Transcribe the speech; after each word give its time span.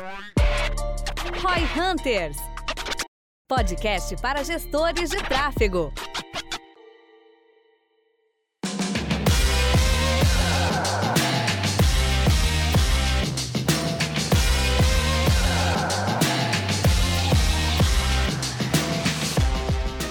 Roy 0.00 1.62
Hunters 1.76 2.38
podcast 3.46 4.16
para 4.22 4.42
gestores 4.42 5.10
de 5.10 5.18
tráfego. 5.18 5.92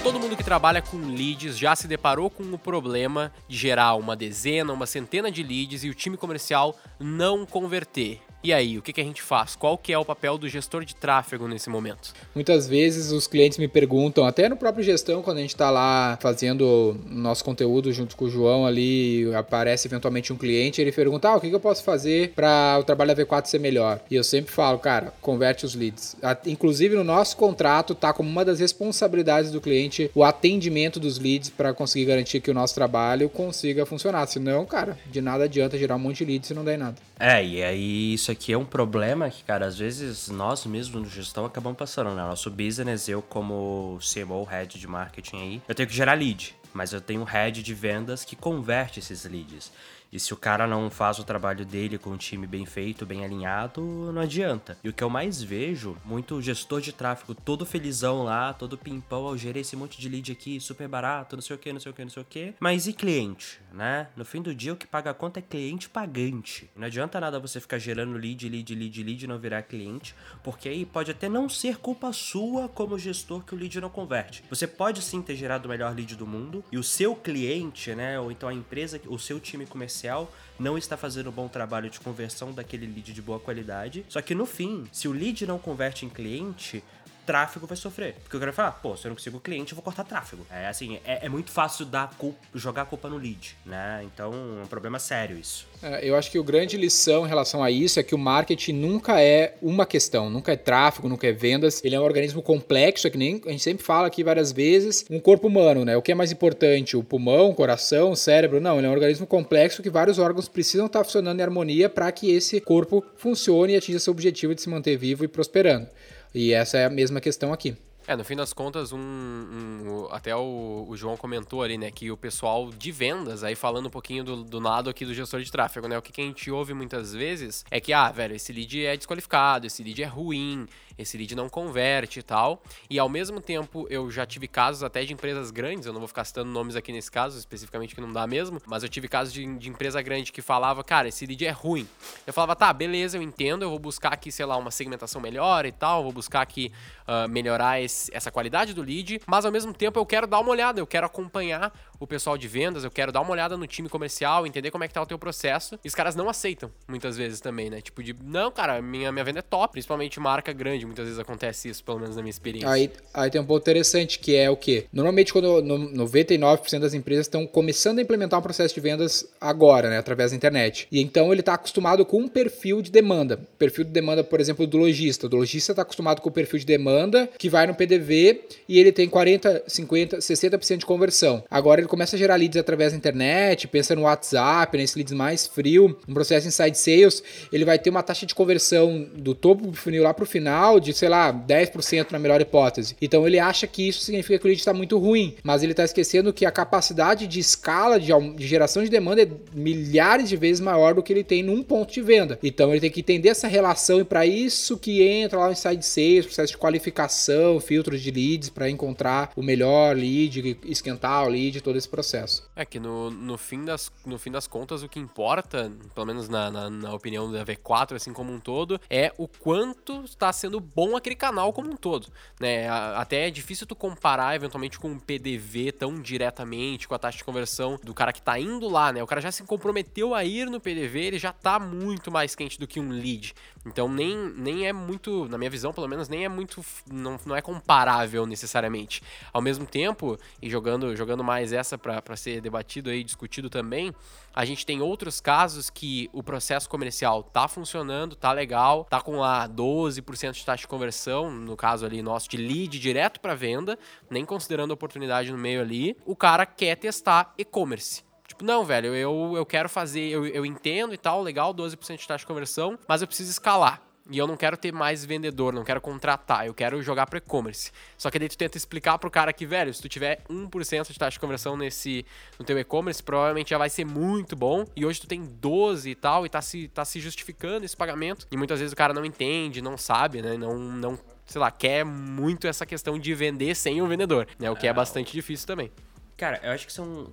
Todo 0.04 0.20
mundo 0.20 0.36
que 0.36 0.44
trabalha 0.44 0.80
com 0.80 0.98
leads 0.98 1.58
já 1.58 1.74
se 1.74 1.88
deparou 1.88 2.30
com 2.30 2.44
o 2.44 2.58
problema 2.58 3.32
de 3.48 3.56
gerar 3.56 3.96
uma 3.96 4.14
dezena, 4.14 4.72
uma 4.72 4.86
centena 4.86 5.32
de 5.32 5.42
leads 5.42 5.82
e 5.82 5.88
o 5.88 5.94
time 5.94 6.16
comercial 6.16 6.78
não 7.00 7.44
converter. 7.44 8.20
E 8.42 8.54
aí, 8.54 8.78
o 8.78 8.82
que, 8.82 8.92
que 8.92 9.00
a 9.02 9.04
gente 9.04 9.20
faz? 9.20 9.54
Qual 9.54 9.76
que 9.76 9.92
é 9.92 9.98
o 9.98 10.04
papel 10.04 10.38
do 10.38 10.48
gestor 10.48 10.82
de 10.82 10.94
tráfego 10.94 11.46
nesse 11.46 11.68
momento? 11.68 12.14
Muitas 12.34 12.66
vezes 12.66 13.12
os 13.12 13.26
clientes 13.26 13.58
me 13.58 13.68
perguntam, 13.68 14.24
até 14.24 14.48
no 14.48 14.56
próprio 14.56 14.82
gestão, 14.82 15.20
quando 15.20 15.38
a 15.38 15.40
gente 15.42 15.50
está 15.50 15.70
lá 15.70 16.18
fazendo 16.22 16.98
nosso 17.06 17.44
conteúdo 17.44 17.92
junto 17.92 18.16
com 18.16 18.24
o 18.24 18.30
João 18.30 18.64
ali, 18.64 19.30
aparece 19.34 19.88
eventualmente 19.88 20.32
um 20.32 20.38
cliente, 20.38 20.80
ele 20.80 20.90
pergunta, 20.90 21.28
ah, 21.28 21.36
o 21.36 21.40
que, 21.40 21.50
que 21.50 21.54
eu 21.54 21.60
posso 21.60 21.84
fazer 21.84 22.32
para 22.34 22.78
o 22.80 22.82
trabalho 22.82 23.14
da 23.14 23.22
V4 23.22 23.44
ser 23.44 23.60
melhor? 23.60 24.00
E 24.10 24.14
eu 24.14 24.24
sempre 24.24 24.50
falo, 24.50 24.78
cara, 24.78 25.12
converte 25.20 25.66
os 25.66 25.74
leads. 25.74 26.16
Inclusive 26.46 26.96
no 26.96 27.04
nosso 27.04 27.36
contrato 27.36 27.94
tá 27.94 28.10
como 28.12 28.30
uma 28.30 28.44
das 28.44 28.58
responsabilidades 28.58 29.50
do 29.50 29.60
cliente 29.60 30.10
o 30.14 30.24
atendimento 30.24 30.98
dos 30.98 31.18
leads 31.18 31.50
para 31.50 31.74
conseguir 31.74 32.06
garantir 32.06 32.40
que 32.40 32.50
o 32.50 32.54
nosso 32.54 32.74
trabalho 32.74 33.28
consiga 33.28 33.84
funcionar. 33.84 34.26
Senão, 34.26 34.64
cara, 34.64 34.96
de 35.10 35.20
nada 35.20 35.44
adianta 35.44 35.76
gerar 35.76 35.96
um 35.96 35.98
monte 35.98 36.18
de 36.18 36.24
leads 36.24 36.48
se 36.48 36.54
não 36.54 36.64
der 36.64 36.76
em 36.76 36.78
nada. 36.78 36.96
É, 37.18 37.44
e 37.44 37.62
aí 37.62 38.14
isso 38.14 38.29
aqui 38.30 38.52
é 38.52 38.58
um 38.58 38.64
problema 38.64 39.28
que, 39.28 39.42
cara, 39.44 39.66
às 39.66 39.78
vezes 39.78 40.28
nós 40.28 40.64
mesmos 40.64 41.02
no 41.02 41.08
gestão 41.08 41.44
acabamos 41.44 41.78
passando, 41.78 42.10
né? 42.14 42.22
Nosso 42.22 42.50
business, 42.50 43.08
eu 43.08 43.20
como 43.22 43.98
CMO, 44.00 44.44
head 44.44 44.78
de 44.78 44.86
marketing 44.86 45.36
aí, 45.36 45.62
eu 45.68 45.74
tenho 45.74 45.88
que 45.88 45.94
gerar 45.94 46.14
lead, 46.14 46.54
mas 46.72 46.92
eu 46.92 47.00
tenho 47.00 47.24
head 47.24 47.62
de 47.62 47.74
vendas 47.74 48.24
que 48.24 48.36
converte 48.36 49.00
esses 49.00 49.24
leads. 49.24 49.72
E 50.12 50.18
se 50.18 50.34
o 50.34 50.36
cara 50.36 50.66
não 50.66 50.90
faz 50.90 51.20
o 51.20 51.24
trabalho 51.24 51.64
dele 51.64 51.96
com 51.96 52.10
um 52.10 52.16
time 52.16 52.46
bem 52.46 52.66
feito, 52.66 53.06
bem 53.06 53.24
alinhado, 53.24 53.80
não 54.12 54.22
adianta. 54.22 54.76
E 54.82 54.88
o 54.88 54.92
que 54.92 55.04
eu 55.04 55.08
mais 55.08 55.40
vejo, 55.40 55.96
muito 56.04 56.42
gestor 56.42 56.80
de 56.80 56.92
tráfego 56.92 57.34
todo 57.34 57.64
felizão 57.64 58.24
lá, 58.24 58.52
todo 58.52 58.76
pimpão, 58.76 59.28
eu 59.28 59.38
gerei 59.38 59.62
esse 59.62 59.76
monte 59.76 60.00
de 60.00 60.08
lead 60.08 60.32
aqui, 60.32 60.58
super 60.58 60.88
barato, 60.88 61.36
não 61.36 61.42
sei 61.42 61.54
o 61.54 61.58
que, 61.58 61.72
não 61.72 61.78
sei 61.78 61.92
o 61.92 61.94
que, 61.94 62.02
não 62.02 62.10
sei 62.10 62.22
o 62.22 62.26
que. 62.26 62.54
Mas 62.58 62.88
e 62.88 62.92
cliente, 62.92 63.60
né? 63.72 64.08
No 64.16 64.24
fim 64.24 64.42
do 64.42 64.52
dia, 64.52 64.72
o 64.72 64.76
que 64.76 64.86
paga 64.86 65.10
a 65.10 65.14
conta 65.14 65.38
é 65.38 65.42
cliente 65.42 65.88
pagante. 65.88 66.68
Não 66.74 66.86
adianta 66.86 67.20
nada 67.20 67.38
você 67.38 67.60
ficar 67.60 67.78
gerando 67.78 68.16
lead, 68.16 68.48
lead, 68.48 68.74
lead, 68.74 69.02
lead 69.04 69.24
e 69.24 69.28
não 69.28 69.38
virar 69.38 69.62
cliente, 69.62 70.14
porque 70.42 70.68
aí 70.68 70.84
pode 70.84 71.12
até 71.12 71.28
não 71.28 71.48
ser 71.48 71.76
culpa 71.76 72.12
sua 72.12 72.68
como 72.68 72.98
gestor 72.98 73.44
que 73.44 73.54
o 73.54 73.58
lead 73.58 73.80
não 73.80 73.88
converte. 73.88 74.42
Você 74.50 74.66
pode 74.66 75.02
sim 75.02 75.22
ter 75.22 75.36
gerado 75.36 75.66
o 75.66 75.68
melhor 75.68 75.94
lead 75.94 76.16
do 76.16 76.26
mundo 76.26 76.64
e 76.72 76.78
o 76.78 76.82
seu 76.82 77.14
cliente, 77.14 77.94
né, 77.94 78.18
ou 78.18 78.32
então 78.32 78.48
a 78.48 78.54
empresa, 78.54 79.00
o 79.06 79.18
seu 79.18 79.38
time 79.38 79.66
comercial 79.66 79.99
comercial 80.00 80.32
não 80.58 80.76
está 80.76 80.96
fazendo 80.96 81.30
um 81.30 81.32
bom 81.32 81.48
trabalho 81.48 81.88
de 81.88 82.00
conversão 82.00 82.52
daquele 82.52 82.86
lead 82.86 83.12
de 83.12 83.22
boa 83.22 83.40
qualidade. 83.40 84.04
Só 84.08 84.20
que 84.20 84.34
no 84.34 84.44
fim, 84.44 84.86
se 84.92 85.08
o 85.08 85.12
lead 85.12 85.46
não 85.46 85.58
converte 85.58 86.04
em 86.04 86.08
cliente, 86.08 86.84
tráfego 87.30 87.64
vai 87.64 87.76
sofrer. 87.76 88.14
Porque 88.24 88.34
eu 88.34 88.40
quero 88.40 88.52
falar, 88.52 88.72
pô, 88.72 88.96
se 88.96 89.06
eu 89.06 89.10
não 89.10 89.14
consigo 89.14 89.38
cliente, 89.38 89.70
eu 89.70 89.76
vou 89.76 89.84
cortar 89.84 90.02
tráfego. 90.02 90.44
É 90.50 90.66
assim, 90.66 90.98
é, 91.04 91.26
é 91.26 91.28
muito 91.28 91.52
fácil 91.52 91.86
dar 91.86 92.12
culpa, 92.18 92.40
jogar 92.56 92.82
a 92.82 92.84
culpa 92.84 93.08
no 93.08 93.16
lead, 93.16 93.56
né? 93.64 94.02
Então 94.04 94.32
é 94.32 94.64
um 94.64 94.66
problema 94.66 94.98
sério 94.98 95.38
isso. 95.38 95.64
É, 95.80 96.04
eu 96.04 96.16
acho 96.16 96.28
que 96.28 96.40
o 96.40 96.42
grande 96.42 96.76
lição 96.76 97.24
em 97.24 97.28
relação 97.28 97.62
a 97.62 97.70
isso 97.70 98.00
é 98.00 98.02
que 98.02 98.16
o 98.16 98.18
marketing 98.18 98.72
nunca 98.72 99.22
é 99.22 99.54
uma 99.62 99.86
questão, 99.86 100.28
nunca 100.28 100.52
é 100.52 100.56
tráfego, 100.56 101.08
nunca 101.08 101.24
é 101.28 101.32
vendas. 101.32 101.80
Ele 101.84 101.94
é 101.94 102.00
um 102.00 102.02
organismo 102.02 102.42
complexo, 102.42 103.06
é 103.06 103.10
que 103.10 103.16
nem 103.16 103.40
a 103.46 103.50
gente 103.50 103.62
sempre 103.62 103.84
fala 103.84 104.08
aqui 104.08 104.24
várias 104.24 104.50
vezes, 104.50 105.04
um 105.08 105.20
corpo 105.20 105.46
humano, 105.46 105.84
né? 105.84 105.96
O 105.96 106.02
que 106.02 106.10
é 106.10 106.14
mais 106.16 106.32
importante, 106.32 106.96
o 106.96 107.04
pulmão, 107.04 107.50
o 107.50 107.54
coração, 107.54 108.10
o 108.10 108.16
cérebro? 108.16 108.60
Não, 108.60 108.78
ele 108.78 108.88
é 108.88 108.90
um 108.90 108.92
organismo 108.92 109.26
complexo 109.26 109.84
que 109.84 109.88
vários 109.88 110.18
órgãos 110.18 110.48
precisam 110.48 110.86
estar 110.86 111.04
funcionando 111.04 111.38
em 111.38 111.42
harmonia 111.44 111.88
para 111.88 112.10
que 112.10 112.28
esse 112.32 112.60
corpo 112.60 113.04
funcione 113.16 113.74
e 113.74 113.76
atinja 113.76 114.00
seu 114.00 114.10
objetivo 114.10 114.52
de 114.52 114.62
se 114.62 114.68
manter 114.68 114.96
vivo 114.96 115.24
e 115.24 115.28
prosperando. 115.28 115.86
E 116.34 116.52
essa 116.52 116.78
é 116.78 116.84
a 116.84 116.90
mesma 116.90 117.20
questão 117.20 117.52
aqui. 117.52 117.76
É, 118.06 118.16
no 118.16 118.24
fim 118.24 118.34
das 118.34 118.52
contas, 118.52 118.92
um, 118.92 118.98
um 118.98 120.08
até 120.10 120.34
o, 120.34 120.86
o, 120.88 120.96
João 120.96 121.16
comentou 121.16 121.62
ali, 121.62 121.78
né, 121.78 121.90
que 121.90 122.10
o 122.10 122.16
pessoal 122.16 122.70
de 122.70 122.90
vendas, 122.90 123.44
aí 123.44 123.54
falando 123.54 123.86
um 123.86 123.90
pouquinho 123.90 124.24
do, 124.24 124.42
do 124.42 124.58
lado 124.58 124.90
aqui 124.90 125.04
do 125.04 125.14
gestor 125.14 125.40
de 125.40 125.52
tráfego, 125.52 125.86
né, 125.86 125.96
o 125.96 126.02
que, 126.02 126.10
que 126.10 126.20
a 126.20 126.24
gente 126.24 126.50
ouve 126.50 126.74
muitas 126.74 127.12
vezes 127.12 127.64
é 127.70 127.78
que, 127.78 127.92
ah, 127.92 128.10
velho, 128.10 128.34
esse 128.34 128.52
lead 128.52 128.84
é 128.84 128.96
desqualificado, 128.96 129.66
esse 129.66 129.82
lead 129.84 130.02
é 130.02 130.06
ruim, 130.06 130.66
esse 130.98 131.16
lead 131.16 131.34
não 131.34 131.48
converte 131.48 132.20
e 132.20 132.22
tal. 132.22 132.62
E 132.88 132.98
ao 132.98 133.08
mesmo 133.08 133.40
tempo, 133.40 133.86
eu 133.90 134.10
já 134.10 134.24
tive 134.26 134.48
casos 134.48 134.82
até 134.82 135.04
de 135.04 135.12
empresas 135.12 135.50
grandes, 135.50 135.86
eu 135.86 135.92
não 135.92 136.00
vou 136.00 136.08
ficar 136.08 136.24
citando 136.24 136.50
nomes 136.50 136.76
aqui 136.76 136.92
nesse 136.92 137.10
caso, 137.10 137.38
especificamente 137.38 137.94
que 137.94 138.00
não 138.00 138.12
dá 138.12 138.26
mesmo, 138.26 138.60
mas 138.66 138.82
eu 138.82 138.88
tive 138.88 139.08
casos 139.08 139.32
de, 139.32 139.44
de 139.56 139.68
empresa 139.68 140.00
grande 140.02 140.32
que 140.32 140.42
falava, 140.42 140.82
cara, 140.84 141.08
esse 141.08 141.26
lead 141.26 141.44
é 141.44 141.50
ruim. 141.50 141.86
Eu 142.26 142.32
falava, 142.32 142.54
tá, 142.56 142.72
beleza, 142.72 143.16
eu 143.16 143.22
entendo, 143.22 143.62
eu 143.62 143.70
vou 143.70 143.78
buscar 143.78 144.12
aqui, 144.12 144.30
sei 144.30 144.46
lá, 144.46 144.56
uma 144.56 144.70
segmentação 144.70 145.20
melhor 145.20 145.66
e 145.66 145.72
tal, 145.72 146.02
vou 146.02 146.12
buscar 146.12 146.40
aqui 146.42 146.72
uh, 147.06 147.28
melhorar 147.28 147.80
esse, 147.80 148.14
essa 148.14 148.30
qualidade 148.30 148.74
do 148.74 148.82
lead, 148.82 149.20
mas 149.26 149.44
ao 149.44 149.52
mesmo 149.52 149.72
tempo 149.72 149.98
eu 149.98 150.06
quero 150.06 150.26
dar 150.26 150.40
uma 150.40 150.50
olhada, 150.50 150.80
eu 150.80 150.86
quero 150.86 151.06
acompanhar 151.06 151.72
o 151.98 152.06
pessoal 152.06 152.38
de 152.38 152.48
vendas, 152.48 152.82
eu 152.82 152.90
quero 152.90 153.12
dar 153.12 153.20
uma 153.20 153.30
olhada 153.30 153.56
no 153.56 153.66
time 153.66 153.88
comercial, 153.88 154.46
entender 154.46 154.70
como 154.70 154.84
é 154.84 154.88
que 154.88 154.94
tá 154.94 155.02
o 155.02 155.06
teu 155.06 155.18
processo. 155.18 155.78
E 155.84 155.88
os 155.88 155.94
caras 155.94 156.16
não 156.16 156.28
aceitam, 156.28 156.72
muitas 156.88 157.16
vezes 157.16 157.40
também, 157.40 157.68
né? 157.68 157.80
Tipo 157.80 158.02
de, 158.02 158.16
não, 158.22 158.50
cara, 158.50 158.80
minha, 158.80 159.12
minha 159.12 159.24
venda 159.24 159.40
é 159.40 159.42
top, 159.42 159.72
principalmente 159.72 160.18
marca 160.18 160.52
grande, 160.52 160.79
muitas 160.86 161.04
vezes 161.04 161.18
acontece 161.18 161.68
isso, 161.68 161.82
pelo 161.84 162.00
menos 162.00 162.16
na 162.16 162.22
minha 162.22 162.30
experiência. 162.30 162.68
Aí, 162.68 162.90
aí 163.12 163.30
tem 163.30 163.40
um 163.40 163.44
ponto 163.44 163.62
interessante 163.62 164.18
que 164.18 164.36
é 164.36 164.50
o 164.50 164.56
quê? 164.56 164.86
Normalmente, 164.92 165.32
quando 165.32 165.62
no, 165.62 166.04
99% 166.06 166.78
das 166.78 166.94
empresas 166.94 167.26
estão 167.26 167.46
começando 167.46 167.98
a 167.98 168.02
implementar 168.02 168.38
um 168.38 168.42
processo 168.42 168.74
de 168.74 168.80
vendas 168.80 169.26
agora, 169.40 169.90
né? 169.90 169.98
Através 169.98 170.30
da 170.30 170.36
internet. 170.36 170.86
E 170.90 171.00
então 171.00 171.32
ele 171.32 171.40
está 171.40 171.54
acostumado 171.54 172.04
com 172.04 172.18
um 172.18 172.28
perfil 172.28 172.82
de 172.82 172.90
demanda. 172.90 173.40
Perfil 173.58 173.84
de 173.84 173.90
demanda, 173.90 174.22
por 174.22 174.40
exemplo, 174.40 174.66
do 174.66 174.78
lojista. 174.78 175.26
O 175.26 175.36
lojista 175.36 175.72
está 175.72 175.82
acostumado 175.82 176.20
com 176.20 176.28
o 176.28 176.32
perfil 176.32 176.58
de 176.58 176.66
demanda 176.66 177.28
que 177.38 177.48
vai 177.48 177.66
no 177.66 177.74
PDV 177.74 178.42
e 178.68 178.78
ele 178.78 178.92
tem 178.92 179.08
40, 179.08 179.64
50, 179.66 180.18
60% 180.18 180.78
de 180.78 180.86
conversão. 180.86 181.44
Agora 181.50 181.80
ele 181.80 181.88
começa 181.88 182.16
a 182.16 182.18
gerar 182.18 182.36
leads 182.36 182.56
através 182.56 182.92
da 182.92 182.98
internet, 182.98 183.68
pensa 183.68 183.94
no 183.94 184.02
WhatsApp, 184.02 184.76
nesses 184.76 184.96
leads 184.96 185.12
mais 185.12 185.46
frio, 185.46 185.96
um 186.08 186.14
processo 186.14 186.46
inside 186.46 186.76
sales, 186.76 187.22
ele 187.52 187.64
vai 187.64 187.78
ter 187.78 187.90
uma 187.90 188.02
taxa 188.02 188.26
de 188.26 188.34
conversão 188.34 189.08
do 189.14 189.34
topo 189.34 189.66
do 189.66 189.76
funil 189.76 190.02
lá 190.02 190.14
para 190.14 190.24
o 190.24 190.26
final 190.26 190.69
de, 190.78 190.92
sei 190.92 191.08
lá, 191.08 191.32
10% 191.32 192.12
na 192.12 192.18
melhor 192.18 192.40
hipótese. 192.40 192.96
Então 193.00 193.26
ele 193.26 193.38
acha 193.38 193.66
que 193.66 193.88
isso 193.88 194.00
significa 194.00 194.38
que 194.38 194.44
o 194.44 194.48
lead 194.48 194.60
está 194.60 194.72
muito 194.72 194.98
ruim, 194.98 195.36
mas 195.42 195.62
ele 195.62 195.72
está 195.72 195.84
esquecendo 195.84 196.32
que 196.32 196.46
a 196.46 196.50
capacidade 196.50 197.26
de 197.26 197.40
escala 197.40 197.98
de, 197.98 198.12
de 198.36 198.46
geração 198.46 198.82
de 198.84 198.90
demanda 198.90 199.22
é 199.22 199.28
milhares 199.52 200.28
de 200.28 200.36
vezes 200.36 200.60
maior 200.60 200.94
do 200.94 201.02
que 201.02 201.12
ele 201.12 201.24
tem 201.24 201.42
num 201.42 201.62
ponto 201.62 201.92
de 201.92 202.02
venda. 202.02 202.38
Então 202.42 202.70
ele 202.70 202.80
tem 202.80 202.90
que 202.90 203.00
entender 203.00 203.30
essa 203.30 203.48
relação 203.48 204.00
e 204.00 204.04
para 204.04 204.26
isso 204.26 204.78
que 204.78 205.02
entra 205.02 205.38
lá 205.38 205.46
no 205.46 205.52
inside 205.52 205.84
sales, 205.84 206.26
processo 206.26 206.52
de 206.52 206.58
qualificação, 206.58 207.58
filtros 207.60 208.00
de 208.00 208.10
leads 208.10 208.50
para 208.50 208.68
encontrar 208.68 209.32
o 209.36 209.42
melhor 209.42 209.96
lead, 209.96 210.58
esquentar 210.64 211.26
o 211.26 211.28
lead, 211.28 211.60
todo 211.60 211.76
esse 211.76 211.88
processo. 211.88 212.48
É 212.54 212.64
que 212.64 212.78
no, 212.78 213.10
no, 213.10 213.38
fim, 213.38 213.64
das, 213.64 213.90
no 214.04 214.18
fim 214.18 214.30
das 214.30 214.46
contas, 214.46 214.82
o 214.82 214.88
que 214.88 214.98
importa, 214.98 215.72
pelo 215.94 216.06
menos 216.06 216.28
na, 216.28 216.50
na, 216.50 216.70
na 216.70 216.92
opinião 216.92 217.30
da 217.30 217.44
V4, 217.44 217.96
assim 217.96 218.12
como 218.12 218.32
um 218.32 218.40
todo, 218.40 218.80
é 218.88 219.12
o 219.16 219.26
quanto 219.26 220.04
está 220.04 220.32
sendo 220.32 220.59
bom 220.60 220.96
aquele 220.96 221.16
canal 221.16 221.52
como 221.52 221.70
um 221.70 221.76
todo. 221.76 222.08
Né? 222.38 222.68
Até 222.68 223.28
é 223.28 223.30
difícil 223.30 223.66
tu 223.66 223.74
comparar 223.74 224.36
eventualmente 224.36 224.78
com 224.78 224.90
um 224.90 224.98
PDV 224.98 225.72
tão 225.72 226.00
diretamente, 226.00 226.86
com 226.86 226.94
a 226.94 226.98
taxa 226.98 227.18
de 227.18 227.24
conversão 227.24 227.78
do 227.82 227.94
cara 227.94 228.12
que 228.12 228.20
está 228.20 228.38
indo 228.38 228.68
lá, 228.68 228.92
né? 228.92 229.02
O 229.02 229.06
cara 229.06 229.20
já 229.20 229.32
se 229.32 229.42
comprometeu 229.42 230.14
a 230.14 230.24
ir 230.24 230.46
no 230.46 230.60
PDV, 230.60 231.00
ele 231.00 231.18
já 231.18 231.30
está 231.30 231.58
muito 231.58 232.10
mais 232.10 232.34
quente 232.34 232.58
do 232.58 232.66
que 232.66 232.78
um 232.78 232.90
lead. 232.90 233.34
Então 233.66 233.88
nem, 233.88 234.16
nem 234.16 234.66
é 234.66 234.72
muito, 234.72 235.28
na 235.28 235.36
minha 235.36 235.50
visão 235.50 235.72
pelo 235.72 235.86
menos, 235.86 236.08
nem 236.08 236.24
é 236.24 236.28
muito, 236.28 236.64
não, 236.90 237.18
não 237.26 237.36
é 237.36 237.42
comparável 237.42 238.24
necessariamente. 238.26 239.02
Ao 239.32 239.42
mesmo 239.42 239.66
tempo, 239.66 240.18
e 240.40 240.48
jogando, 240.48 240.96
jogando 240.96 241.22
mais 241.22 241.52
essa 241.52 241.76
para 241.76 242.16
ser 242.16 242.40
debatido 242.40 242.88
aí, 242.88 243.04
discutido 243.04 243.50
também, 243.50 243.94
a 244.34 244.44
gente 244.44 244.64
tem 244.64 244.80
outros 244.80 245.20
casos 245.20 245.68
que 245.68 246.08
o 246.12 246.22
processo 246.22 246.68
comercial 246.68 247.22
tá 247.22 247.46
funcionando, 247.48 248.16
tá 248.16 248.32
legal, 248.32 248.84
tá 248.84 249.00
com 249.00 249.18
lá 249.18 249.46
12% 249.48 250.32
de 250.32 250.44
taxa 250.44 250.62
de 250.62 250.68
conversão, 250.68 251.30
no 251.30 251.56
caso 251.56 251.84
ali 251.84 252.02
nosso 252.02 252.30
de 252.30 252.38
lead 252.38 252.78
direto 252.78 253.20
para 253.20 253.34
venda, 253.34 253.78
nem 254.08 254.24
considerando 254.24 254.70
a 254.70 254.74
oportunidade 254.74 255.30
no 255.30 255.38
meio 255.38 255.60
ali, 255.60 255.96
o 256.06 256.16
cara 256.16 256.46
quer 256.46 256.76
testar 256.76 257.34
e-commerce. 257.36 258.09
Tipo, 258.30 258.44
não, 258.44 258.64
velho, 258.64 258.94
eu, 258.94 259.32
eu 259.34 259.44
quero 259.44 259.68
fazer, 259.68 260.08
eu, 260.08 260.24
eu 260.24 260.46
entendo 260.46 260.94
e 260.94 260.96
tal, 260.96 261.20
legal, 261.20 261.52
12% 261.52 261.96
de 261.96 262.06
taxa 262.06 262.22
de 262.22 262.26
conversão, 262.26 262.78
mas 262.86 263.02
eu 263.02 263.08
preciso 263.08 263.28
escalar. 263.28 263.82
e 264.08 264.16
eu 264.16 264.24
não 264.24 264.36
quero 264.36 264.56
ter 264.56 264.72
mais 264.72 265.04
vendedor, 265.04 265.52
não 265.52 265.64
quero 265.64 265.80
contratar, 265.80 266.46
eu 266.46 266.54
quero 266.54 266.80
jogar 266.80 267.06
pro 267.06 267.18
e-commerce. 267.18 267.72
Só 267.98 268.08
que 268.08 268.20
daí 268.20 268.28
tu 268.28 268.38
tenta 268.38 268.56
explicar 268.56 268.96
pro 268.98 269.10
cara 269.10 269.32
que, 269.32 269.44
velho, 269.44 269.74
se 269.74 269.82
tu 269.82 269.88
tiver 269.88 270.22
1% 270.30 270.92
de 270.92 270.96
taxa 270.96 271.14
de 271.16 271.18
conversão 271.18 271.56
nesse 271.56 272.06
no 272.38 272.44
teu 272.44 272.56
e-commerce, 272.56 273.02
provavelmente 273.02 273.50
já 273.50 273.58
vai 273.58 273.68
ser 273.68 273.84
muito 273.84 274.36
bom. 274.36 274.64
E 274.76 274.86
hoje 274.86 275.00
tu 275.00 275.08
tem 275.08 275.24
12 275.24 275.90
e 275.90 275.94
tal, 275.96 276.24
e 276.24 276.28
tá 276.28 276.40
se, 276.40 276.68
tá 276.68 276.84
se 276.84 277.00
justificando 277.00 277.64
esse 277.64 277.76
pagamento. 277.76 278.28
E 278.30 278.36
muitas 278.36 278.60
vezes 278.60 278.72
o 278.72 278.76
cara 278.76 278.94
não 278.94 279.04
entende, 279.04 279.60
não 279.60 279.76
sabe, 279.76 280.22
né? 280.22 280.36
Não, 280.36 280.56
não 280.56 280.96
sei 281.26 281.40
lá, 281.40 281.50
quer 281.50 281.84
muito 281.84 282.46
essa 282.46 282.64
questão 282.64 282.96
de 282.96 283.12
vender 283.12 283.56
sem 283.56 283.82
o 283.82 283.88
vendedor, 283.88 284.28
né? 284.38 284.48
O 284.48 284.54
que 284.54 284.68
é, 284.68 284.70
é 284.70 284.72
bastante 284.72 285.10
difícil 285.12 285.48
também. 285.48 285.72
Cara, 286.16 286.38
eu 286.44 286.52
acho 286.52 286.64
que 286.64 286.72
são 286.72 287.10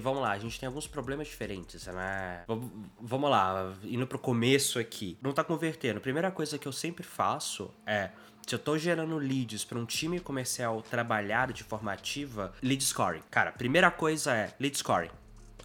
vamos 0.00 0.22
lá, 0.22 0.32
a 0.32 0.38
gente 0.38 0.58
tem 0.58 0.66
alguns 0.66 0.86
problemas 0.86 1.28
diferentes, 1.28 1.86
né? 1.86 2.44
Vamos 3.00 3.30
lá, 3.30 3.72
indo 3.84 4.06
pro 4.06 4.18
começo 4.18 4.78
aqui. 4.78 5.16
Não 5.22 5.32
tá 5.32 5.44
convertendo. 5.44 5.98
A 5.98 6.00
primeira 6.00 6.30
coisa 6.30 6.58
que 6.58 6.66
eu 6.66 6.72
sempre 6.72 7.04
faço 7.04 7.70
é. 7.86 8.10
Se 8.46 8.54
eu 8.54 8.60
tô 8.60 8.78
gerando 8.78 9.18
leads 9.18 9.64
para 9.64 9.76
um 9.76 9.84
time 9.84 10.20
comercial 10.20 10.80
trabalhar 10.80 11.52
de 11.52 11.64
forma 11.64 11.92
ativa, 11.92 12.52
lead 12.62 12.82
scoring. 12.84 13.22
Cara, 13.28 13.50
primeira 13.50 13.90
coisa 13.90 14.32
é 14.36 14.54
lead 14.60 14.78
scoring 14.78 15.10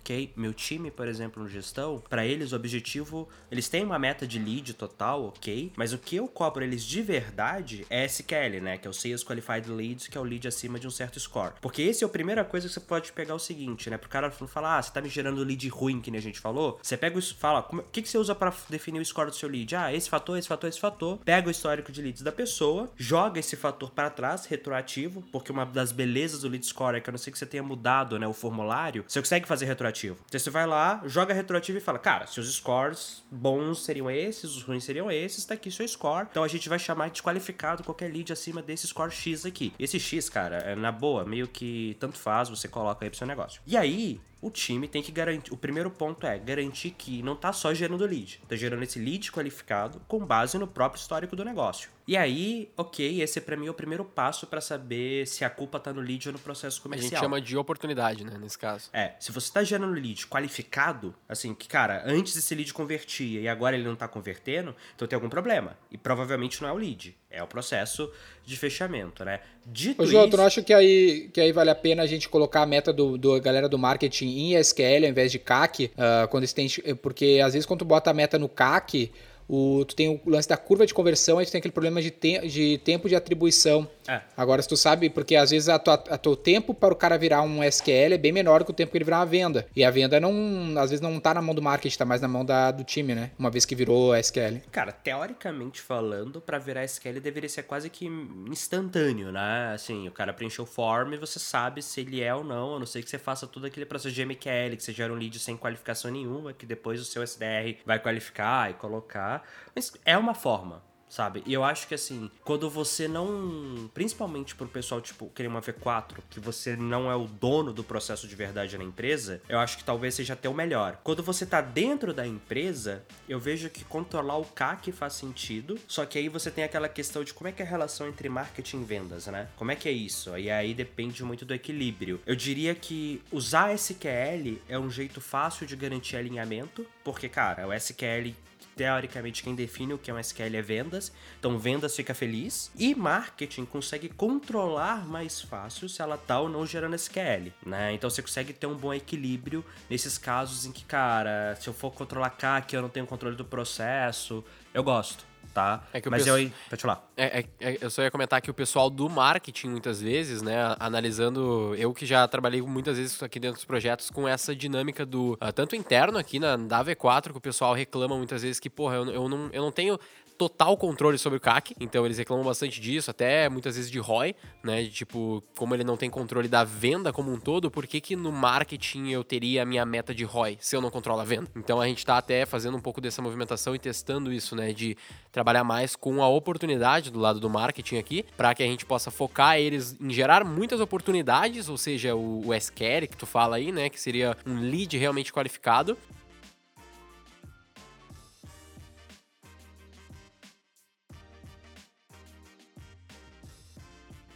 ok? 0.01 0.33
Meu 0.36 0.53
time, 0.53 0.92
por 0.92 1.07
exemplo, 1.07 1.42
no 1.42 1.48
gestão, 1.48 2.03
para 2.09 2.25
eles 2.25 2.51
o 2.51 2.56
objetivo, 2.56 3.30
eles 3.50 3.69
têm 3.69 3.83
uma 3.86 3.98
meta 3.98 4.27
de 4.27 4.38
lead 4.39 4.74
total, 4.74 5.25
ok? 5.25 5.71
Mas 5.77 5.94
o 5.94 5.98
que 5.98 6.15
eu 6.15 6.27
cobro 6.27 6.63
eles 6.63 6.83
de 6.83 7.01
verdade 7.01 7.86
é 7.89 8.06
SQL, 8.06 8.59
né? 8.62 8.77
Que 8.77 8.88
é 8.88 8.89
o 8.89 8.94
Sales 8.94 9.24
Qualified 9.24 9.69
Leads, 9.69 10.07
que 10.07 10.18
é 10.18 10.21
o 10.21 10.24
lead 10.24 10.48
acima 10.48 10.80
de 10.80 10.88
um 10.88 10.92
certo 10.92 11.19
score. 11.19 11.53
Porque 11.62 11.81
esse 11.83 12.03
é 12.03 12.07
a 12.07 12.09
primeira 12.09 12.44
coisa 12.44 12.68
que 12.68 12.74
você 12.74 12.80
pode 12.80 13.12
pegar 13.12 13.36
o 13.36 13.39
seguinte, 13.39 13.89
né? 13.89 13.98
Pro 13.98 14.09
cara 14.09 14.31
falar, 14.31 14.77
ah, 14.77 14.81
você 14.81 14.92
tá 14.92 15.01
me 15.01 15.09
gerando 15.09 15.44
lead 15.44 15.68
ruim, 15.69 16.01
que 16.01 16.09
nem 16.09 16.18
a 16.19 16.21
gente 16.21 16.39
falou. 16.39 16.80
Você 16.81 16.98
pega 16.98 17.18
o 17.18 17.21
fala, 17.21 17.68
o 17.71 17.83
que, 17.83 18.01
que 18.01 18.09
você 18.09 18.18
usa 18.18 18.33
para 18.33 18.53
definir 18.69 19.00
o 19.00 19.06
score 19.06 19.30
do 19.30 19.36
seu 19.36 19.48
lead? 19.48 19.75
Ah, 19.75 19.94
esse 19.94 20.09
fator, 20.09 20.38
esse 20.38 20.48
fator, 20.48 20.68
esse 20.68 20.80
fator. 20.80 21.19
Pega 21.19 21.48
o 21.48 21.51
histórico 21.51 21.92
de 21.92 22.01
leads 22.01 22.24
da 22.24 22.31
pessoa, 22.31 22.92
joga 22.98 23.39
esse 23.39 23.56
fator 23.56 23.92
para 23.92 24.09
trás, 24.09 24.45
retroativo, 24.45 25.21
porque 25.31 25.51
uma 25.51 25.65
das 25.65 25.92
belezas 25.92 26.42
do 26.42 26.50
lead 26.50 26.65
score 26.65 26.98
é 26.98 27.01
que 27.01 27.09
a 27.09 27.12
não 27.12 27.18
ser 27.18 27.31
que 27.31 27.38
você 27.38 27.45
tenha 27.45 27.63
mudado, 27.63 28.18
né, 28.18 28.27
o 28.27 28.33
formulário, 28.33 29.03
você 29.07 29.19
consegue 29.19 29.48
fazer 29.48 29.65
retroativo 29.65 29.90
retroativo. 29.91 30.17
Então 30.27 30.39
você 30.39 30.49
vai 30.49 30.65
lá, 30.65 31.01
joga 31.05 31.33
retroativo 31.33 31.77
e 31.77 31.81
fala, 31.81 31.99
cara, 31.99 32.25
seus 32.25 32.51
scores 32.53 33.23
bons 33.29 33.83
seriam 33.83 34.09
esses, 34.09 34.55
os 34.55 34.63
ruins 34.63 34.83
seriam 34.83 35.11
esses, 35.11 35.45
tá 35.45 35.53
aqui 35.53 35.69
seu 35.69 35.88
score. 35.88 36.27
Então 36.31 36.43
a 36.43 36.47
gente 36.47 36.67
vai 36.67 36.79
chamar 36.79 37.07
de 37.07 37.13
desqualificado 37.13 37.83
qualquer 37.83 38.11
lead 38.11 38.31
acima 38.31 38.61
desse 38.61 38.88
score 38.88 39.11
X 39.11 39.45
aqui. 39.45 39.73
Esse 39.77 39.99
X, 39.99 40.29
cara, 40.29 40.57
é 40.57 40.75
na 40.75 40.91
boa, 40.91 41.25
meio 41.25 41.47
que 41.47 41.95
tanto 41.99 42.17
faz, 42.17 42.49
você 42.49 42.67
coloca 42.67 43.05
aí 43.05 43.09
pro 43.09 43.17
seu 43.17 43.27
negócio. 43.27 43.61
E 43.67 43.77
aí, 43.77 44.19
o 44.41 44.49
time 44.49 44.88
tem 44.88 45.01
que 45.03 45.11
garantir. 45.11 45.53
O 45.53 45.57
primeiro 45.57 45.89
ponto 45.89 46.25
é 46.25 46.38
garantir 46.39 46.91
que 46.91 47.21
não 47.21 47.35
tá 47.35 47.53
só 47.53 47.73
gerando 47.73 48.05
lead, 48.05 48.41
tá 48.47 48.55
gerando 48.55 48.83
esse 48.83 48.99
lead 48.99 49.31
qualificado 49.31 50.01
com 50.07 50.25
base 50.25 50.57
no 50.57 50.67
próprio 50.67 50.99
histórico 50.99 51.35
do 51.35 51.45
negócio. 51.45 51.89
E 52.07 52.17
aí, 52.17 52.71
ok, 52.75 53.21
esse 53.21 53.39
para 53.39 53.55
mim 53.55 53.67
é 53.67 53.69
o 53.69 53.73
primeiro 53.73 54.03
passo 54.03 54.47
para 54.47 54.59
saber 54.59 55.27
se 55.27 55.45
a 55.45 55.49
culpa 55.49 55.79
tá 55.79 55.93
no 55.93 56.01
lead 56.01 56.27
ou 56.27 56.33
no 56.33 56.39
processo 56.39 56.81
comercial. 56.81 57.07
A 57.07 57.09
gente 57.11 57.19
chama 57.19 57.39
de 57.39 57.55
oportunidade, 57.55 58.25
né, 58.25 58.38
nesse 58.38 58.57
caso. 58.57 58.89
É, 58.91 59.13
se 59.19 59.31
você 59.31 59.51
tá 59.53 59.63
gerando 59.63 59.93
lead 59.93 60.27
qualificado, 60.27 61.15
assim, 61.29 61.53
que 61.53 61.67
cara, 61.67 62.03
antes 62.05 62.35
esse 62.35 62.55
lead 62.55 62.73
convertia 62.73 63.39
e 63.39 63.47
agora 63.47 63.75
ele 63.75 63.88
não 63.88 63.95
tá 63.95 64.07
convertendo, 64.07 64.75
então 64.95 65.07
tem 65.07 65.15
algum 65.15 65.29
problema. 65.29 65.77
E 65.91 65.97
provavelmente 65.97 66.61
não 66.61 66.69
é 66.69 66.71
o 66.71 66.77
lead, 66.77 67.15
é 67.31 67.42
o 67.42 67.48
processo 67.48 68.12
de 68.45 68.57
fechamento, 68.57 69.24
né? 69.24 69.39
Dito 69.66 70.01
Ô, 70.01 70.06
João, 70.06 70.24
isso... 70.24 70.31
tu 70.31 70.38
não 70.38 70.45
acha 70.45 70.62
que 70.62 70.74
aí, 70.74 71.30
que 71.33 71.39
aí 71.39 71.51
vale 71.51 71.69
a 71.69 71.75
pena 71.75 72.04
a 72.04 72.07
gente 72.07 72.28
colocar 72.28 72.62
a 72.62 72.66
meta 72.66 72.92
do, 72.92 73.18
do 73.18 73.39
galera 73.39 73.69
do 73.69 73.78
marketing 73.78 74.28
em 74.28 74.56
SQL 74.56 75.06
ao 75.06 75.10
invés 75.10 75.31
de 75.31 75.39
CAC? 75.39 75.86
Uh, 75.86 75.92
ah, 75.98 76.28
quando 76.30 76.51
tem, 76.51 76.68
porque 77.01 77.42
às 77.44 77.54
vezes 77.54 77.66
quando 77.66 77.80
tu 77.80 77.86
bota 77.86 78.10
a 78.10 78.13
meta 78.13 78.38
no 78.38 78.50
CAC, 78.50 79.12
o, 79.48 79.83
tu 79.86 79.95
tem 79.95 80.10
o 80.10 80.19
lance 80.25 80.48
da 80.48 80.57
curva 80.57 80.86
de 80.86 80.94
conversão, 80.94 81.38
aí 81.38 81.45
tu 81.45 81.51
tem 81.51 81.60
aquele 81.60 81.74
problema 81.74 82.01
de, 82.01 82.10
te, 82.10 82.39
de 82.48 82.78
tempo 82.80 83.07
de 83.10 83.16
atribuição. 83.16 83.88
É. 84.07 84.21
Agora, 84.36 84.62
se 84.62 84.68
tu 84.68 84.77
sabe, 84.77 85.09
porque 85.09 85.36
às 85.36 85.51
vezes 85.51 85.69
a 85.69 85.77
tua, 85.77 85.94
a 85.94 86.18
teu 86.18 86.36
tempo 86.36 86.74
para 86.74 86.94
o 86.94 86.98
cara 86.98 87.18
virar 87.18 87.42
um 87.42 87.63
SQL 87.63 88.13
é 88.13 88.18
bem 88.18 88.31
menor 88.31 88.63
que 88.63 88.71
o 88.71 88.74
tempo 88.74 88.92
que 88.92 88.98
ele 88.98 89.06
virar 89.06 89.19
uma 89.19 89.25
venda. 89.25 89.68
E 89.75 89.83
a 89.83 89.92
venda 89.92 90.19
não, 90.19 90.31
às 90.77 90.89
vezes 90.89 91.01
não 91.01 91.19
tá 91.19 91.33
na 91.33 91.42
mão 91.42 91.53
do 91.53 91.62
marketing, 91.62 91.98
tá 91.98 92.06
mais 92.06 92.21
na 92.21 92.27
mão 92.27 92.44
da, 92.44 92.71
do 92.71 92.83
time, 92.83 93.13
né? 93.13 93.31
Uma 93.38 93.50
vez 93.50 93.65
que 93.65 93.75
virou 93.75 94.15
SQL. 94.15 94.62
Cara, 94.71 94.92
teoricamente 94.92 95.81
falando, 95.81 96.42
para 96.42 96.57
virar 96.57 96.83
SQL 96.83 97.19
deveria 97.19 97.50
ser 97.50 97.63
quase 97.63 97.89
que 97.89 98.06
instantâneo, 98.50 99.31
né? 99.31 99.71
Assim, 99.74 100.07
o 100.07 100.12
cara 100.12 100.33
preencheu 100.33 100.63
o 100.63 100.68
form 100.68 101.13
e 101.13 101.18
você 101.18 101.39
sabe 101.39 101.81
se 101.81 102.01
ele 102.01 102.21
é 102.21 102.33
ou 102.33 102.44
não, 102.44 102.75
a 102.75 102.80
não 102.80 102.86
ser 102.86 103.03
que 103.03 103.09
você 103.09 103.19
faça 103.19 103.48
todo 103.48 103.65
aquele 103.65 103.86
processo 103.86 104.13
de 104.13 104.25
MQL, 104.25 104.75
que 104.77 104.83
você 104.83 104.94
gera 104.94 105.13
um 105.13 105.15
lead 105.15 105.38
sem 105.39 105.56
qualificação 105.57 106.12
nenhuma, 106.12 106.53
que 106.53 106.65
depois 106.65 107.00
o 107.01 107.06
seu 107.06 107.24
SDR 107.24 107.77
vai 107.86 108.00
qualificar 108.00 108.69
e 108.69 108.74
colocar. 108.74 109.44
Mas 109.75 109.94
é 110.06 110.18
uma 110.18 110.33
forma, 110.33 110.83
sabe? 111.12 111.44
E 111.46 111.54
eu 111.54 111.63
acho 111.63 111.88
que 111.88 111.94
assim, 111.94 112.31
quando 112.44 112.69
você 112.69 113.08
não. 113.08 113.92
Principalmente 113.94 114.56
pro 114.56 114.68
pessoal, 114.68 115.02
tipo, 115.02 115.30
querer 115.36 115.50
uma 115.50 115.62
V4, 115.62 116.19
que 116.30 116.40
você 116.40 116.75
não 116.75 117.12
é 117.12 117.16
o 117.16 117.28
dono 117.28 117.74
do 117.74 117.84
processo 117.84 118.28
de 118.28 118.36
verdade 118.36 118.78
na 118.78 118.84
empresa, 118.84 119.42
eu 119.50 119.60
acho 119.60 119.78
que 119.78 119.84
talvez 119.84 120.16
seja 120.16 120.34
até 120.34 120.48
o 120.48 120.54
melhor. 120.54 121.00
Quando 121.04 121.22
você 121.22 121.46
tá 121.46 121.60
dentro 121.60 122.13
da 122.13 122.25
empresa, 122.25 123.04
eu 123.28 123.40
vejo 123.40 123.69
que 123.69 123.84
controlar 123.84 124.38
o 124.38 124.46
CAC 124.46 124.92
faz 124.92 125.13
sentido, 125.13 125.78
só 125.88 126.06
que 126.06 126.18
aí 126.18 126.30
você 126.30 126.50
tem 126.50 126.63
aquela 126.63 126.88
questão 126.88 127.24
de 127.24 127.34
como 127.34 127.50
é 127.50 127.52
que 127.52 127.62
é 127.62 127.66
a 127.66 127.68
relação 127.68 128.08
entre 128.08 128.30
marketing 128.30 128.81
e 128.81 128.86
vendas, 128.86 129.28
né? 129.28 129.50
Como 129.58 129.72
é 129.72 129.75
que 129.75 129.90
é 129.90 129.92
isso? 129.92 130.38
E 130.38 130.50
aí 130.50 130.74
depende 130.74 131.24
muito 131.24 131.44
do 131.46 131.54
equilíbrio. 131.54 132.22
Eu 132.25 132.36
diria 132.36 132.74
que 132.74 133.22
usar 133.31 133.74
SQL 133.74 134.60
é 134.69 134.80
um 134.80 134.90
jeito 134.90 135.19
fácil 135.19 135.68
de 135.68 135.75
garantir 135.75 136.16
alinhamento, 136.16 136.88
porque, 137.04 137.28
cara, 137.28 137.68
o 137.68 137.74
SQL 137.74 138.34
teoricamente 138.75 139.44
quem 139.44 139.56
define 139.56 139.94
o 139.94 139.97
que 139.97 140.09
é 140.09 140.13
um 140.13 140.19
SQL 140.19 140.56
é 140.56 140.62
vendas, 140.62 141.12
então 141.39 141.57
vendas 141.57 141.95
fica 141.95 142.13
feliz. 142.13 142.71
E 142.77 142.95
marketing 142.95 143.65
consegue 143.65 144.09
controlar 144.09 145.07
mais 145.07 145.41
fácil 145.41 145.89
se 145.89 146.01
ela 146.01 146.18
tá 146.18 146.39
ou 146.39 146.50
não 146.50 146.65
gerando 146.65 146.95
SQL, 146.95 147.51
né? 147.65 147.94
Então 147.94 148.09
você 148.09 148.21
consegue 148.21 148.53
ter 148.53 148.68
um 148.68 148.75
bom 148.75 148.94
equilíbrio 148.94 149.63
nesses 149.89 150.18
casos 150.18 150.65
em 150.65 150.71
que, 150.71 150.83
cara, 150.85 151.56
se 151.59 151.68
eu 151.68 151.73
for 151.73 151.91
controlar 151.91 152.31
CAC, 152.31 152.73
eu 152.73 152.81
não 152.81 152.89
tenho 152.89 153.06
controle 153.06 153.35
do 153.35 153.45
processo, 153.45 154.44
eu 154.74 154.83
gosto 154.83 155.31
tá? 155.53 155.83
É 155.94 156.01
Mas 156.09 156.25
eu 156.25 156.36
aí, 156.36 156.51
pode 156.69 156.81
falar. 156.81 157.12
É, 157.15 157.39
é, 157.39 157.45
é, 157.59 157.77
eu 157.81 157.89
só 157.89 158.01
ia 158.01 158.12
comentar 158.12 158.42
que 158.42 158.50
o 158.50 158.53
pessoal 158.53 158.89
do 158.89 159.09
marketing, 159.09 159.69
muitas 159.69 160.01
vezes, 160.01 160.42
né, 160.42 160.75
analisando, 160.80 161.75
eu 161.75 161.94
que 161.94 162.06
já 162.06 162.27
trabalhei 162.27 162.62
muitas 162.62 162.98
vezes 162.98 163.21
aqui 163.21 163.39
dentro 163.39 163.57
dos 163.57 163.65
projetos 163.65 164.09
com 164.09 164.27
essa 164.27 164.56
dinâmica 164.56 165.06
do, 165.06 165.33
uh, 165.33 165.53
tanto 165.53 165.75
interno 165.75 166.18
aqui 166.18 166.39
na, 166.39 166.56
da 166.57 166.83
V4, 166.83 167.31
que 167.31 167.38
o 167.38 167.42
pessoal 167.42 167.74
reclama 167.74 168.18
muitas 168.18 168.42
vezes 168.42 168.59
que, 168.59 168.69
porra, 168.69 168.95
eu, 168.95 169.06
eu, 169.12 169.30
não, 169.30 169.50
eu 169.51 169.62
não 169.62 169.71
tenho 169.71 170.00
total 170.41 170.75
controle 170.75 171.19
sobre 171.19 171.38
o 171.38 171.39
CAC, 171.39 171.75
então 171.79 172.03
eles 172.03 172.17
reclamam 172.17 172.43
bastante 172.43 172.81
disso, 172.81 173.11
até 173.11 173.47
muitas 173.47 173.75
vezes 173.75 173.91
de 173.91 173.99
ROI, 173.99 174.35
né? 174.63 174.81
De, 174.81 174.89
tipo, 174.89 175.43
como 175.55 175.75
ele 175.75 175.83
não 175.83 175.95
tem 175.95 176.09
controle 176.09 176.47
da 176.47 176.63
venda 176.63 177.13
como 177.13 177.31
um 177.31 177.39
todo, 177.39 177.69
por 177.69 177.85
que, 177.85 178.01
que 178.01 178.15
no 178.15 178.31
marketing 178.31 179.09
eu 179.09 179.23
teria 179.23 179.61
a 179.61 179.65
minha 179.67 179.85
meta 179.85 180.15
de 180.15 180.23
ROI 180.23 180.57
se 180.59 180.75
eu 180.75 180.81
não 180.81 180.89
controlo 180.89 181.21
a 181.21 181.23
venda? 181.23 181.47
Então 181.55 181.79
a 181.79 181.85
gente 181.85 182.03
tá 182.03 182.17
até 182.17 182.43
fazendo 182.43 182.75
um 182.75 182.81
pouco 182.81 182.99
dessa 182.99 183.21
movimentação 183.21 183.75
e 183.75 183.77
testando 183.77 184.33
isso, 184.33 184.55
né? 184.55 184.73
De 184.73 184.97
trabalhar 185.31 185.63
mais 185.63 185.95
com 185.95 186.23
a 186.23 186.27
oportunidade 186.27 187.11
do 187.11 187.19
lado 187.19 187.39
do 187.39 187.47
marketing 187.47 187.98
aqui, 187.98 188.25
para 188.36 188.55
que 188.55 188.63
a 188.63 188.65
gente 188.65 188.83
possa 188.83 189.12
focar 189.12 189.60
eles 189.60 189.95
em 190.01 190.10
gerar 190.10 190.43
muitas 190.43 190.79
oportunidades, 190.79 191.69
ou 191.69 191.77
seja, 191.77 192.15
o, 192.15 192.48
o 192.48 192.53
SQL 192.55 193.07
que 193.07 193.15
tu 193.15 193.27
fala 193.27 193.57
aí, 193.57 193.71
né? 193.71 193.89
Que 193.89 194.01
seria 194.01 194.36
um 194.43 194.60
lead 194.60 194.98
realmente 194.98 195.31
qualificado, 195.31 195.95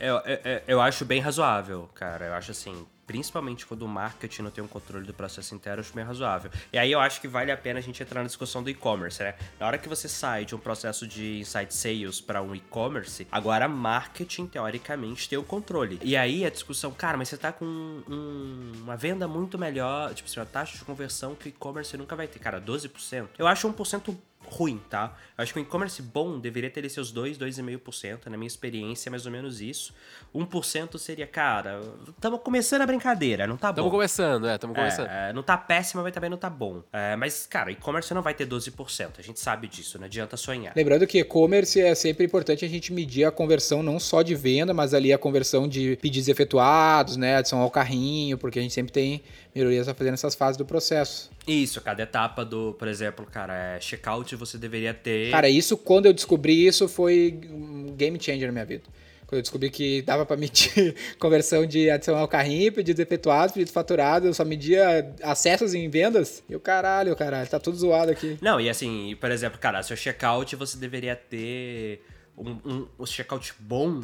Eu, 0.05 0.17
eu, 0.17 0.61
eu 0.67 0.81
acho 0.81 1.03
bem 1.03 1.19
razoável, 1.19 1.89
cara. 1.95 2.25
Eu 2.25 2.33
acho 2.35 2.51
assim, 2.51 2.85
principalmente 3.07 3.65
quando 3.65 3.81
o 3.83 3.87
marketing 3.87 4.43
não 4.43 4.51
tem 4.51 4.63
um 4.63 4.67
controle 4.67 5.03
do 5.03 5.13
processo 5.13 5.55
inteiro, 5.55 5.79
eu 5.79 5.83
acho 5.83 5.93
bem 5.93 6.03
razoável. 6.03 6.51
E 6.71 6.77
aí 6.77 6.91
eu 6.91 6.99
acho 6.99 7.19
que 7.19 7.27
vale 7.27 7.51
a 7.51 7.57
pena 7.57 7.79
a 7.79 7.81
gente 7.81 8.03
entrar 8.03 8.21
na 8.21 8.27
discussão 8.27 8.61
do 8.61 8.69
e-commerce, 8.69 9.23
né? 9.23 9.33
Na 9.59 9.65
hora 9.65 9.79
que 9.79 9.89
você 9.89 10.07
sai 10.07 10.45
de 10.45 10.53
um 10.53 10.59
processo 10.59 11.07
de 11.07 11.39
insight 11.39 11.73
sales 11.73 12.21
para 12.21 12.39
um 12.41 12.53
e-commerce, 12.53 13.27
agora 13.31 13.67
marketing, 13.67 14.45
teoricamente, 14.45 15.27
tem 15.27 15.39
o 15.39 15.43
controle. 15.43 15.99
E 16.03 16.15
aí 16.15 16.45
a 16.45 16.49
discussão, 16.49 16.91
cara, 16.91 17.17
mas 17.17 17.29
você 17.29 17.37
tá 17.37 17.51
com 17.51 17.65
um, 17.65 18.73
uma 18.83 18.95
venda 18.95 19.27
muito 19.27 19.57
melhor, 19.57 20.13
tipo 20.13 20.29
assim, 20.29 20.39
uma 20.39 20.45
taxa 20.45 20.77
de 20.77 20.85
conversão 20.85 21.33
que 21.33 21.47
o 21.47 21.49
e-commerce 21.49 21.97
nunca 21.97 22.15
vai 22.15 22.27
ter. 22.27 22.37
Cara, 22.37 22.61
12%. 22.61 23.29
Eu 23.39 23.47
acho 23.47 23.67
1% 23.71 24.15
ruim, 24.49 24.81
tá? 24.89 25.15
Eu 25.37 25.43
acho 25.43 25.53
que 25.53 25.59
o 25.59 25.61
e-commerce 25.61 26.01
bom 26.01 26.39
deveria 26.39 26.69
ter 26.69 26.87
seus 26.89 27.11
2, 27.11 27.37
2,5%, 27.37 28.27
na 28.27 28.37
minha 28.37 28.47
experiência 28.47 29.09
é 29.09 29.11
mais 29.11 29.25
ou 29.25 29.31
menos 29.31 29.61
isso. 29.61 29.93
1% 30.33 30.97
seria, 30.97 31.27
cara, 31.27 31.81
estamos 32.09 32.41
começando 32.41 32.81
a 32.81 32.85
brincadeira, 32.85 33.47
não 33.47 33.57
tá 33.57 33.67
bom. 33.71 33.81
Estamos 33.81 33.91
começando, 33.91 34.47
é, 34.47 34.55
estamos 34.55 34.75
começando. 34.75 35.07
É, 35.07 35.33
não 35.33 35.43
tá 35.43 35.57
péssimo, 35.57 36.03
mas 36.03 36.13
também 36.13 36.29
não 36.29 36.37
tá 36.37 36.49
bom. 36.49 36.83
É, 36.91 37.15
mas, 37.15 37.45
cara, 37.45 37.71
e-commerce 37.71 38.13
não 38.13 38.21
vai 38.21 38.33
ter 38.33 38.47
12%, 38.47 39.19
a 39.19 39.21
gente 39.21 39.39
sabe 39.39 39.67
disso, 39.67 39.97
não 39.97 40.05
adianta 40.05 40.37
sonhar. 40.37 40.73
Lembrando 40.75 41.05
que 41.07 41.19
e-commerce 41.19 41.79
é 41.79 41.93
sempre 41.95 42.25
importante 42.25 42.63
a 42.63 42.67
gente 42.67 42.93
medir 42.93 43.25
a 43.25 43.31
conversão 43.31 43.81
não 43.81 43.99
só 43.99 44.21
de 44.21 44.35
venda, 44.35 44.73
mas 44.73 44.93
ali 44.93 45.11
a 45.11 45.17
conversão 45.17 45.67
de 45.67 45.97
pedidos 46.01 46.27
efetuados, 46.27 47.17
né, 47.17 47.37
adição 47.37 47.59
ao 47.59 47.71
carrinho, 47.71 48.37
porque 48.37 48.59
a 48.59 48.61
gente 48.61 48.73
sempre 48.73 48.91
tem 48.91 49.23
melhorias 49.53 49.87
a 49.87 49.93
fazer 49.93 50.11
nessas 50.11 50.35
fases 50.35 50.57
do 50.57 50.65
processo. 50.65 51.34
Isso, 51.47 51.79
cada 51.81 52.03
etapa 52.03 52.43
do, 52.43 52.73
por 52.73 52.87
exemplo, 52.87 53.25
cara, 53.25 53.75
é 53.75 53.79
checkout 53.79 54.35
você 54.35 54.57
deveria 54.57 54.93
ter. 54.93 55.31
Cara, 55.31 55.49
isso 55.49 55.77
quando 55.77 56.07
eu 56.07 56.13
descobri 56.13 56.65
isso 56.65 56.87
foi 56.87 57.39
um 57.49 57.93
game 57.95 58.17
changer 58.21 58.47
na 58.47 58.51
minha 58.51 58.65
vida. 58.65 58.83
Quando 59.27 59.39
eu 59.39 59.41
descobri 59.41 59.69
que 59.71 60.01
dava 60.03 60.25
para 60.25 60.37
medir 60.37 60.95
conversão 61.19 61.65
de 61.65 61.89
adicionar 61.89 62.23
o 62.23 62.27
carrinho, 62.27 62.71
pedidos 62.71 62.99
efetuados, 62.99 63.53
pedidos 63.53 63.73
faturados, 63.73 64.27
eu 64.27 64.33
só 64.33 64.45
media 64.45 65.13
acessos 65.23 65.73
em 65.73 65.89
vendas. 65.89 66.43
E 66.47 66.55
o 66.55 66.59
caralho, 66.59 67.15
caralho, 67.15 67.49
tá 67.49 67.59
tudo 67.59 67.77
zoado 67.77 68.11
aqui. 68.11 68.37
Não, 68.41 68.61
e 68.61 68.69
assim, 68.69 69.15
por 69.19 69.31
exemplo, 69.31 69.59
cara, 69.59 69.81
seu 69.81 69.97
checkout 69.97 70.55
você 70.55 70.77
deveria 70.77 71.15
ter 71.15 72.03
um, 72.37 72.51
um, 72.65 72.87
um 72.99 73.05
checkout 73.05 73.53
bom 73.59 74.01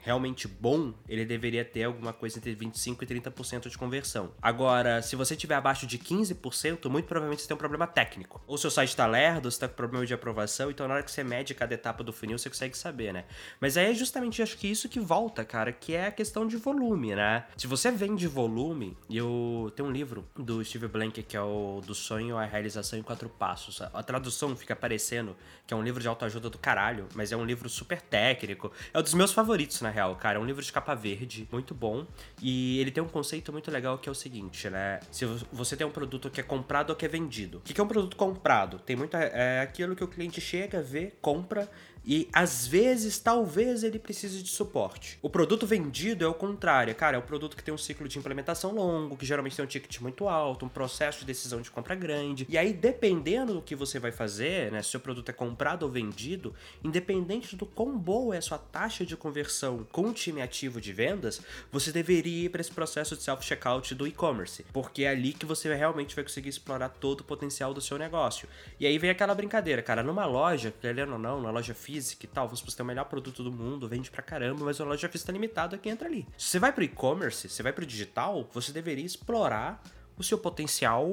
realmente 0.00 0.46
bom, 0.46 0.92
ele 1.08 1.24
deveria 1.24 1.64
ter 1.64 1.84
alguma 1.84 2.12
coisa 2.12 2.38
entre 2.38 2.54
25% 2.54 3.02
e 3.02 3.06
30% 3.06 3.68
de 3.68 3.78
conversão. 3.78 4.32
Agora, 4.40 5.02
se 5.02 5.16
você 5.16 5.34
tiver 5.34 5.54
abaixo 5.54 5.86
de 5.86 5.98
15%, 5.98 6.88
muito 6.88 7.06
provavelmente 7.06 7.42
você 7.42 7.48
tem 7.48 7.54
um 7.54 7.58
problema 7.58 7.86
técnico. 7.86 8.42
Ou 8.46 8.58
seu 8.58 8.70
site 8.70 8.90
está 8.90 9.06
lerdo, 9.06 9.50
você 9.50 9.56
está 9.56 9.68
com 9.68 9.74
problema 9.74 10.04
de 10.04 10.14
aprovação, 10.14 10.70
então 10.70 10.86
na 10.86 10.94
hora 10.94 11.02
que 11.02 11.10
você 11.10 11.24
mede 11.24 11.54
cada 11.54 11.74
etapa 11.74 12.04
do 12.04 12.12
funil, 12.12 12.38
você 12.38 12.48
consegue 12.48 12.76
saber, 12.76 13.12
né? 13.12 13.24
Mas 13.60 13.76
aí 13.76 13.90
é 13.90 13.94
justamente, 13.94 14.42
acho 14.42 14.56
que 14.58 14.66
isso 14.66 14.88
que 14.88 15.00
volta, 15.00 15.44
cara, 15.44 15.72
que 15.72 15.94
é 15.94 16.06
a 16.06 16.10
questão 16.10 16.46
de 16.46 16.56
volume, 16.56 17.14
né? 17.14 17.46
Se 17.56 17.66
você 17.66 17.90
vende 17.90 18.26
volume, 18.26 18.96
e 19.08 19.16
eu 19.16 19.72
tenho 19.74 19.88
um 19.88 19.92
livro 19.92 20.26
do 20.36 20.64
Steve 20.64 20.88
Blank, 20.88 21.22
que 21.22 21.36
é 21.36 21.40
o 21.40 21.80
Do 21.84 21.94
Sonho 21.94 22.36
à 22.36 22.44
Realização 22.44 22.98
em 22.98 23.02
Quatro 23.02 23.28
Passos. 23.28 23.80
A 23.80 24.02
tradução 24.02 24.54
fica 24.56 24.76
parecendo 24.76 25.36
que 25.66 25.72
é 25.72 25.76
um 25.76 25.82
livro 25.82 26.00
de 26.00 26.08
autoajuda 26.08 26.50
do 26.50 26.58
caralho, 26.58 27.06
mas 27.14 27.32
é 27.32 27.36
um 27.36 27.44
livro 27.44 27.68
super 27.68 28.00
técnico. 28.00 28.70
É 28.92 28.98
um 28.98 29.02
dos 29.02 29.14
meus 29.14 29.32
favoritos 29.32 29.53
favoritos, 29.54 29.80
na 29.80 29.90
real, 29.90 30.16
cara. 30.16 30.38
É 30.38 30.40
um 30.40 30.44
livro 30.44 30.62
de 30.62 30.72
capa 30.72 30.94
verde, 30.94 31.48
muito 31.50 31.74
bom. 31.74 32.06
E 32.42 32.80
ele 32.80 32.90
tem 32.90 33.02
um 33.02 33.08
conceito 33.08 33.52
muito 33.52 33.70
legal 33.70 33.98
que 33.98 34.08
é 34.08 34.12
o 34.12 34.14
seguinte, 34.14 34.68
né? 34.68 34.98
Se 35.10 35.24
você 35.52 35.76
tem 35.76 35.86
um 35.86 35.90
produto 35.90 36.28
que 36.28 36.40
é 36.40 36.42
comprado 36.42 36.90
ou 36.90 36.96
que 36.96 37.04
é 37.04 37.08
vendido. 37.08 37.58
O 37.58 37.60
que 37.60 37.80
é 37.80 37.84
um 37.84 37.88
produto 37.88 38.16
comprado? 38.16 38.78
Tem 38.80 38.96
muito. 38.96 39.16
É 39.16 39.60
aquilo 39.60 39.94
que 39.94 40.02
o 40.02 40.08
cliente 40.08 40.40
chega, 40.40 40.82
vê, 40.82 41.12
compra 41.20 41.70
e 42.06 42.28
às 42.32 42.66
vezes, 42.66 43.18
talvez 43.18 43.82
ele 43.82 43.98
precise 43.98 44.42
de 44.42 44.50
suporte. 44.50 45.18
O 45.22 45.30
produto 45.30 45.66
vendido 45.66 46.24
é 46.24 46.28
o 46.28 46.34
contrário, 46.34 46.94
cara, 46.94 47.16
é 47.16 47.18
o 47.18 47.22
produto 47.22 47.56
que 47.56 47.64
tem 47.64 47.72
um 47.72 47.78
ciclo 47.78 48.06
de 48.06 48.18
implementação 48.18 48.74
longo, 48.74 49.16
que 49.16 49.24
geralmente 49.24 49.56
tem 49.56 49.64
um 49.64 49.68
ticket 49.68 50.00
muito 50.00 50.28
alto, 50.28 50.66
um 50.66 50.68
processo 50.68 51.20
de 51.20 51.24
decisão 51.24 51.62
de 51.62 51.70
compra 51.70 51.94
grande. 51.94 52.46
E 52.48 52.58
aí, 52.58 52.72
dependendo 52.72 53.54
do 53.54 53.62
que 53.62 53.74
você 53.74 53.98
vai 53.98 54.12
fazer, 54.12 54.70
né, 54.70 54.82
se 54.82 54.90
seu 54.90 55.00
produto 55.00 55.28
é 55.30 55.32
comprado 55.32 55.84
ou 55.84 55.90
vendido, 55.90 56.54
independente 56.82 57.56
do 57.56 57.64
quão 57.64 57.96
boa 57.96 58.34
é 58.34 58.38
a 58.38 58.42
sua 58.42 58.58
taxa 58.58 59.06
de 59.06 59.16
conversão 59.16 59.86
com 59.90 60.02
o 60.08 60.12
time 60.12 60.42
ativo 60.42 60.80
de 60.80 60.92
vendas, 60.92 61.40
você 61.72 61.90
deveria 61.90 62.44
ir 62.44 62.48
para 62.50 62.60
esse 62.60 62.70
processo 62.70 63.16
de 63.16 63.22
self-checkout 63.22 63.94
do 63.94 64.06
e-commerce, 64.06 64.64
porque 64.72 65.04
é 65.04 65.08
ali 65.08 65.32
que 65.32 65.46
você 65.46 65.72
realmente 65.74 66.14
vai 66.14 66.24
conseguir 66.24 66.50
explorar 66.50 66.90
todo 66.90 67.20
o 67.20 67.24
potencial 67.24 67.72
do 67.72 67.80
seu 67.80 67.96
negócio. 67.96 68.48
E 68.78 68.86
aí 68.86 68.98
vem 68.98 69.10
aquela 69.10 69.34
brincadeira, 69.34 69.82
cara, 69.82 70.02
numa 70.02 70.26
loja, 70.26 70.72
querendo 70.80 71.12
ou 71.12 71.18
não, 71.18 71.40
na 71.40 71.50
loja 71.50 71.72
física, 71.74 71.93
física 71.94 72.26
e 72.26 72.28
tal, 72.28 72.48
você 72.48 72.64
tem 72.76 72.82
o 72.82 72.86
melhor 72.86 73.04
produto 73.04 73.42
do 73.44 73.52
mundo, 73.52 73.88
vende 73.88 74.10
pra 74.10 74.22
caramba, 74.22 74.64
mas 74.64 74.80
a 74.80 74.84
loja 74.84 75.08
física 75.08 75.28
tá 75.28 75.32
limitada 75.32 75.78
quem 75.78 75.92
entra 75.92 76.08
ali. 76.08 76.26
Se 76.36 76.48
você 76.48 76.58
vai 76.58 76.72
pro 76.72 76.82
e-commerce, 76.82 77.48
você 77.48 77.62
vai 77.62 77.72
pro 77.72 77.86
digital, 77.86 78.48
você 78.52 78.72
deveria 78.72 79.04
explorar 79.04 79.80
o 80.16 80.22
seu 80.22 80.38
potencial 80.38 81.08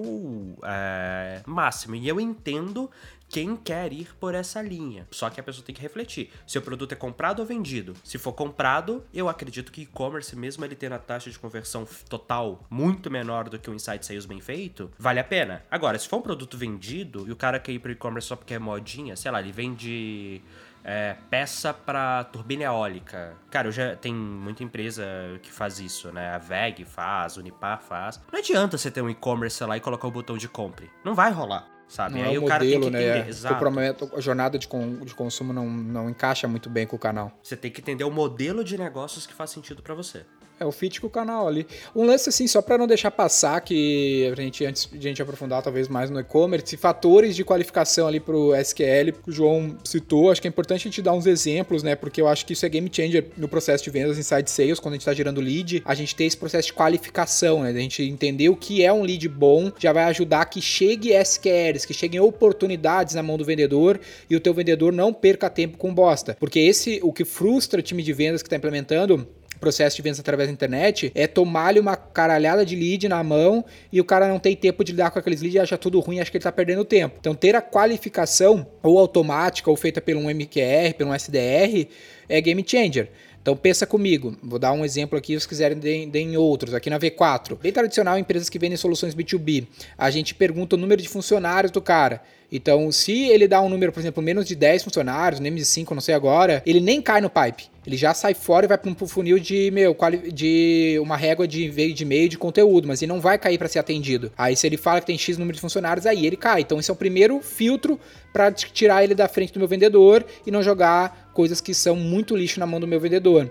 é, 0.64 1.42
máximo. 1.46 1.96
E 1.96 2.08
eu 2.08 2.20
entendo 2.20 2.90
quem 3.28 3.56
quer 3.56 3.94
ir 3.94 4.14
por 4.20 4.36
essa 4.36 4.62
linha. 4.62 5.08
Só 5.10 5.30
que 5.30 5.40
a 5.40 5.44
pessoa 5.44 5.66
tem 5.66 5.74
que 5.74 5.82
refletir. 5.82 6.30
Se 6.46 6.58
o 6.58 6.62
produto 6.62 6.92
é 6.92 6.96
comprado 6.96 7.40
ou 7.40 7.46
vendido? 7.46 7.94
Se 8.04 8.18
for 8.18 8.34
comprado, 8.34 9.04
eu 9.14 9.30
acredito 9.30 9.72
que 9.72 9.84
e-commerce, 9.84 10.36
mesmo 10.36 10.66
ele 10.66 10.76
tendo 10.76 10.94
a 10.94 11.00
taxa 11.00 11.32
de 11.32 11.40
conversão 11.40 11.88
total 12.10 12.66
muito 12.70 13.10
menor 13.10 13.48
do 13.48 13.58
que 13.58 13.70
o 13.70 13.74
Insight 13.74 14.06
Sales 14.06 14.26
bem 14.26 14.42
feito, 14.42 14.92
vale 15.00 15.20
a 15.20 15.24
pena. 15.24 15.64
Agora, 15.72 15.98
se 15.98 16.10
for 16.10 16.18
um 16.18 16.22
produto 16.22 16.58
vendido 16.58 17.26
e 17.28 17.32
o 17.32 17.36
cara 17.36 17.60
quer 17.60 17.72
ir 17.72 17.80
pro 17.80 17.92
e-commerce 17.92 18.28
só 18.28 18.36
porque 18.36 18.54
é 18.54 18.60
modinha, 18.60 19.16
sei 19.16 19.32
lá, 19.32 19.40
ele 19.40 19.52
vende 19.52 20.42
é, 20.84 21.16
peça 21.30 21.74
para 21.74 22.24
turbina 22.26 22.64
eólica. 22.64 23.36
Cara, 23.50 23.68
eu 23.68 23.72
já 23.72 23.96
tem 23.96 24.14
muita 24.14 24.64
empresa 24.64 25.04
que 25.42 25.52
faz 25.52 25.80
isso, 25.80 26.12
né? 26.12 26.30
A 26.34 26.38
VEG 26.38 26.86
faz, 26.86 27.38
Unipar 27.38 27.82
faz. 27.82 28.22
Não 28.32 28.40
adianta 28.40 28.78
você 28.78 28.90
ter 28.90 29.02
um 29.02 29.10
e-commerce 29.10 29.64
lá 29.64 29.78
e 29.78 29.80
colocar 29.80 30.08
o 30.08 30.12
botão 30.12 30.38
de 30.38 30.48
compre. 30.48 30.90
Não 31.04 31.14
vai 31.14 31.32
rolar. 31.32 31.68
Sabe? 31.88 32.16
Não 32.22 32.30
Aí 32.30 32.36
é 32.36 32.40
o 32.40 32.44
um 32.44 32.48
cara 32.48 32.64
modelo, 32.64 32.84
tem 32.84 32.92
que 32.92 32.98
entender. 32.98 33.24
né? 33.24 33.30
Exato. 33.30 33.56
O 33.56 33.58
prometo, 33.60 34.10
a 34.16 34.22
jornada 34.22 34.58
de, 34.58 34.66
de 35.06 35.14
consumo 35.14 35.52
não, 35.52 35.70
não 35.70 36.10
encaixa 36.10 36.48
muito 36.48 36.70
bem 36.70 36.88
com 36.88 36.96
o 36.96 37.00
canal. 37.00 37.34
Você 37.44 37.58
tem 37.58 37.70
que 37.70 37.82
entender 37.82 38.06
o 38.06 38.10
modelo 38.10 38.64
de 38.64 38.78
negócios 38.78 39.28
que 39.28 39.34
faz 39.34 39.50
sentido 39.50 39.84
para 39.84 39.94
você. 39.94 40.26
É 40.62 40.66
o 40.66 40.72
fit 40.72 41.02
com 41.02 41.08
o 41.08 41.10
canal 41.10 41.48
ali. 41.48 41.66
Um 41.96 42.06
lance 42.06 42.30
assim, 42.30 42.46
só 42.46 42.62
para 42.62 42.78
não 42.78 42.86
deixar 42.86 43.10
passar, 43.10 43.60
que 43.62 44.32
a 44.32 44.40
gente, 44.40 44.64
antes 44.64 44.88
de 44.92 45.00
a 45.00 45.10
gente 45.10 45.20
aprofundar 45.20 45.64
talvez 45.64 45.88
mais 45.88 46.12
no 46.12 46.20
e-commerce, 46.20 46.78
fatores 46.78 47.36
de 47.36 47.44
qualificação 47.44 48.08
ali 48.08 48.20
pro 48.20 48.56
SQL, 48.56 49.12
que 49.24 49.30
o 49.30 49.32
João 49.32 49.76
citou, 49.84 50.30
acho 50.30 50.40
que 50.40 50.48
é 50.48 50.50
importante 50.50 50.82
a 50.82 50.84
gente 50.92 51.02
dar 51.02 51.14
uns 51.14 51.26
exemplos, 51.26 51.82
né? 51.82 51.96
Porque 51.96 52.22
eu 52.22 52.28
acho 52.28 52.46
que 52.46 52.54
isso 52.54 52.64
é 52.64 52.70
game 52.70 52.88
changer 52.94 53.32
no 53.36 53.48
processo 53.48 53.84
de 53.84 53.90
vendas 53.90 54.20
inside 54.20 54.52
sales, 54.52 54.80
quando 54.80 54.94
a 54.94 54.98
gente 54.98 55.06
tá 55.06 55.14
gerando 55.16 55.42
lead, 55.42 55.82
a 55.84 55.96
gente 55.96 56.16
tem 56.16 56.28
esse 56.28 56.38
processo 56.38 56.68
de 56.68 56.74
qualificação, 56.74 57.64
né? 57.64 57.72
A 57.72 57.74
gente 57.74 58.04
entender 58.04 58.50
o 58.50 58.56
que 58.56 58.86
é 58.86 58.94
um 58.94 59.02
lead 59.02 59.28
bom, 59.30 59.72
já 59.80 59.92
vai 59.92 60.04
ajudar 60.04 60.46
que 60.46 60.62
chegue 60.62 61.12
SQLs, 61.12 61.88
que 61.88 61.94
cheguem 61.94 62.20
oportunidades 62.20 63.16
na 63.16 63.24
mão 63.24 63.36
do 63.36 63.44
vendedor 63.44 64.00
e 64.30 64.36
o 64.36 64.40
teu 64.40 64.54
vendedor 64.54 64.94
não 64.94 65.12
perca 65.12 65.50
tempo 65.50 65.80
com 65.80 65.92
bosta. 65.92 66.38
Porque 66.40 66.60
esse, 66.60 67.00
o 67.02 67.12
que 67.12 67.26
frustra 67.26 67.80
o 67.80 67.84
time 67.84 68.04
de 68.04 68.14
vendas 68.14 68.44
que 68.44 68.50
tá 68.50 68.58
implementando 68.58 69.28
processo 69.62 69.96
de 69.96 70.02
vendas 70.02 70.20
através 70.20 70.50
da 70.50 70.54
internet 70.54 71.12
é 71.16 71.28
tomar-lhe 71.28 71.80
uma 71.80 71.96
caralhada 71.96 72.66
de 72.66 72.76
lead 72.76 73.08
na 73.08 73.24
mão 73.24 73.64
e 73.92 74.02
o 74.02 74.04
cara 74.04 74.28
não 74.28 74.40
tem 74.40 74.56
tempo 74.56 74.84
de 74.84 74.92
lidar 74.92 75.12
com 75.12 75.20
aqueles 75.20 75.42
leads 75.42 75.62
acha 75.62 75.78
tudo 75.78 76.00
ruim, 76.00 76.20
acha 76.20 76.30
que 76.30 76.38
ele 76.38 76.44
tá 76.44 76.52
perdendo 76.52 76.84
tempo. 76.84 77.16
Então, 77.20 77.36
ter 77.36 77.56
a 77.56 77.62
qualificação 77.62 78.68
ou 78.82 79.00
automática 79.00 79.70
ou 79.70 79.78
feita 79.78 80.02
pelo 80.02 80.20
um 80.20 80.30
MQR, 80.30 80.96
pelo 80.98 81.12
um 81.12 81.14
SDR, 81.14 81.88
é 82.28 82.42
game 82.42 82.64
changer. 82.68 83.10
Então 83.42 83.58
pensa 83.58 83.88
comigo, 83.88 84.38
vou 84.44 84.60
dar 84.60 84.72
um 84.72 84.86
exemplo 84.86 85.18
aqui, 85.18 85.40
se 85.40 85.48
quiserem 85.48 85.78
deem, 85.78 86.08
deem 86.08 86.38
outros. 86.38 86.76
Aqui 86.76 86.92
na 86.92 87.00
V4, 87.00 87.58
bem 87.60 87.72
tradicional, 87.72 88.20
empresas 88.20 88.50
que 88.50 88.60
vendem 88.60 88.78
soluções 88.78 89.16
B2B. 89.16 89.66
A 89.98 90.12
gente 90.12 90.36
pergunta 90.36 90.76
o 90.76 90.80
número 90.80 91.02
de 91.02 91.10
funcionários 91.10 91.72
do 91.72 91.82
cara. 91.82 92.22
Então, 92.52 92.92
se 92.92 93.30
ele 93.30 93.48
dá 93.48 93.60
um 93.60 93.70
número, 93.70 93.92
por 93.92 94.00
exemplo, 94.00 94.22
menos 94.22 94.46
de 94.46 94.56
10 94.56 94.84
funcionários, 94.84 95.40
nem 95.40 95.56
de 95.56 95.66
5, 95.66 95.96
não 95.96 96.02
sei 96.02 96.14
agora, 96.14 96.62
ele 96.68 96.80
nem 96.80 97.02
cai 97.02 97.20
no 97.20 97.32
pipe. 97.32 97.71
Ele 97.86 97.98
já 97.98 98.14
sai 98.14 98.34
fora 98.34 98.66
e 98.66 98.68
vai 98.70 98.78
para 98.78 98.92
um 98.92 98.96
funil 99.08 99.40
de, 99.40 99.72
meu, 99.72 99.96
de 100.32 101.00
uma 101.02 101.18
régua 101.18 101.48
de 101.48 101.68
veio 101.68 101.94
de 101.94 102.06
meio 102.06 102.30
de 102.30 102.38
conteúdo, 102.38 102.88
mas 102.88 103.02
ele 103.02 103.12
não 103.12 103.20
vai 103.20 103.38
cair 103.38 103.58
para 103.58 103.68
ser 103.68 103.80
atendido. 103.80 104.32
Aí 104.38 104.56
se 104.56 104.68
ele 104.68 104.78
fala 104.78 105.00
que 105.00 105.08
tem 105.08 105.18
X 105.18 105.38
número 105.38 105.56
de 105.56 105.62
funcionários, 105.62 106.06
aí 106.06 106.26
ele 106.26 106.38
cai. 106.38 106.62
Então 106.62 106.80
esse 106.80 106.92
é 106.92 106.94
o 106.94 106.98
primeiro 106.98 107.42
filtro 107.42 108.00
para 108.32 108.52
tirar 108.52 109.04
ele 109.04 109.16
da 109.16 109.28
frente 109.28 109.54
do 109.54 109.60
meu 109.60 109.68
vendedor 109.68 110.24
e 110.46 110.52
não 110.52 110.62
jogar 110.62 111.32
coisas 111.34 111.60
que 111.60 111.74
são 111.74 111.96
muito 111.96 112.36
lixo 112.36 112.60
na 112.60 112.68
mão 112.68 112.80
do 112.80 112.88
meu 112.88 113.00
vendedor. 113.00 113.50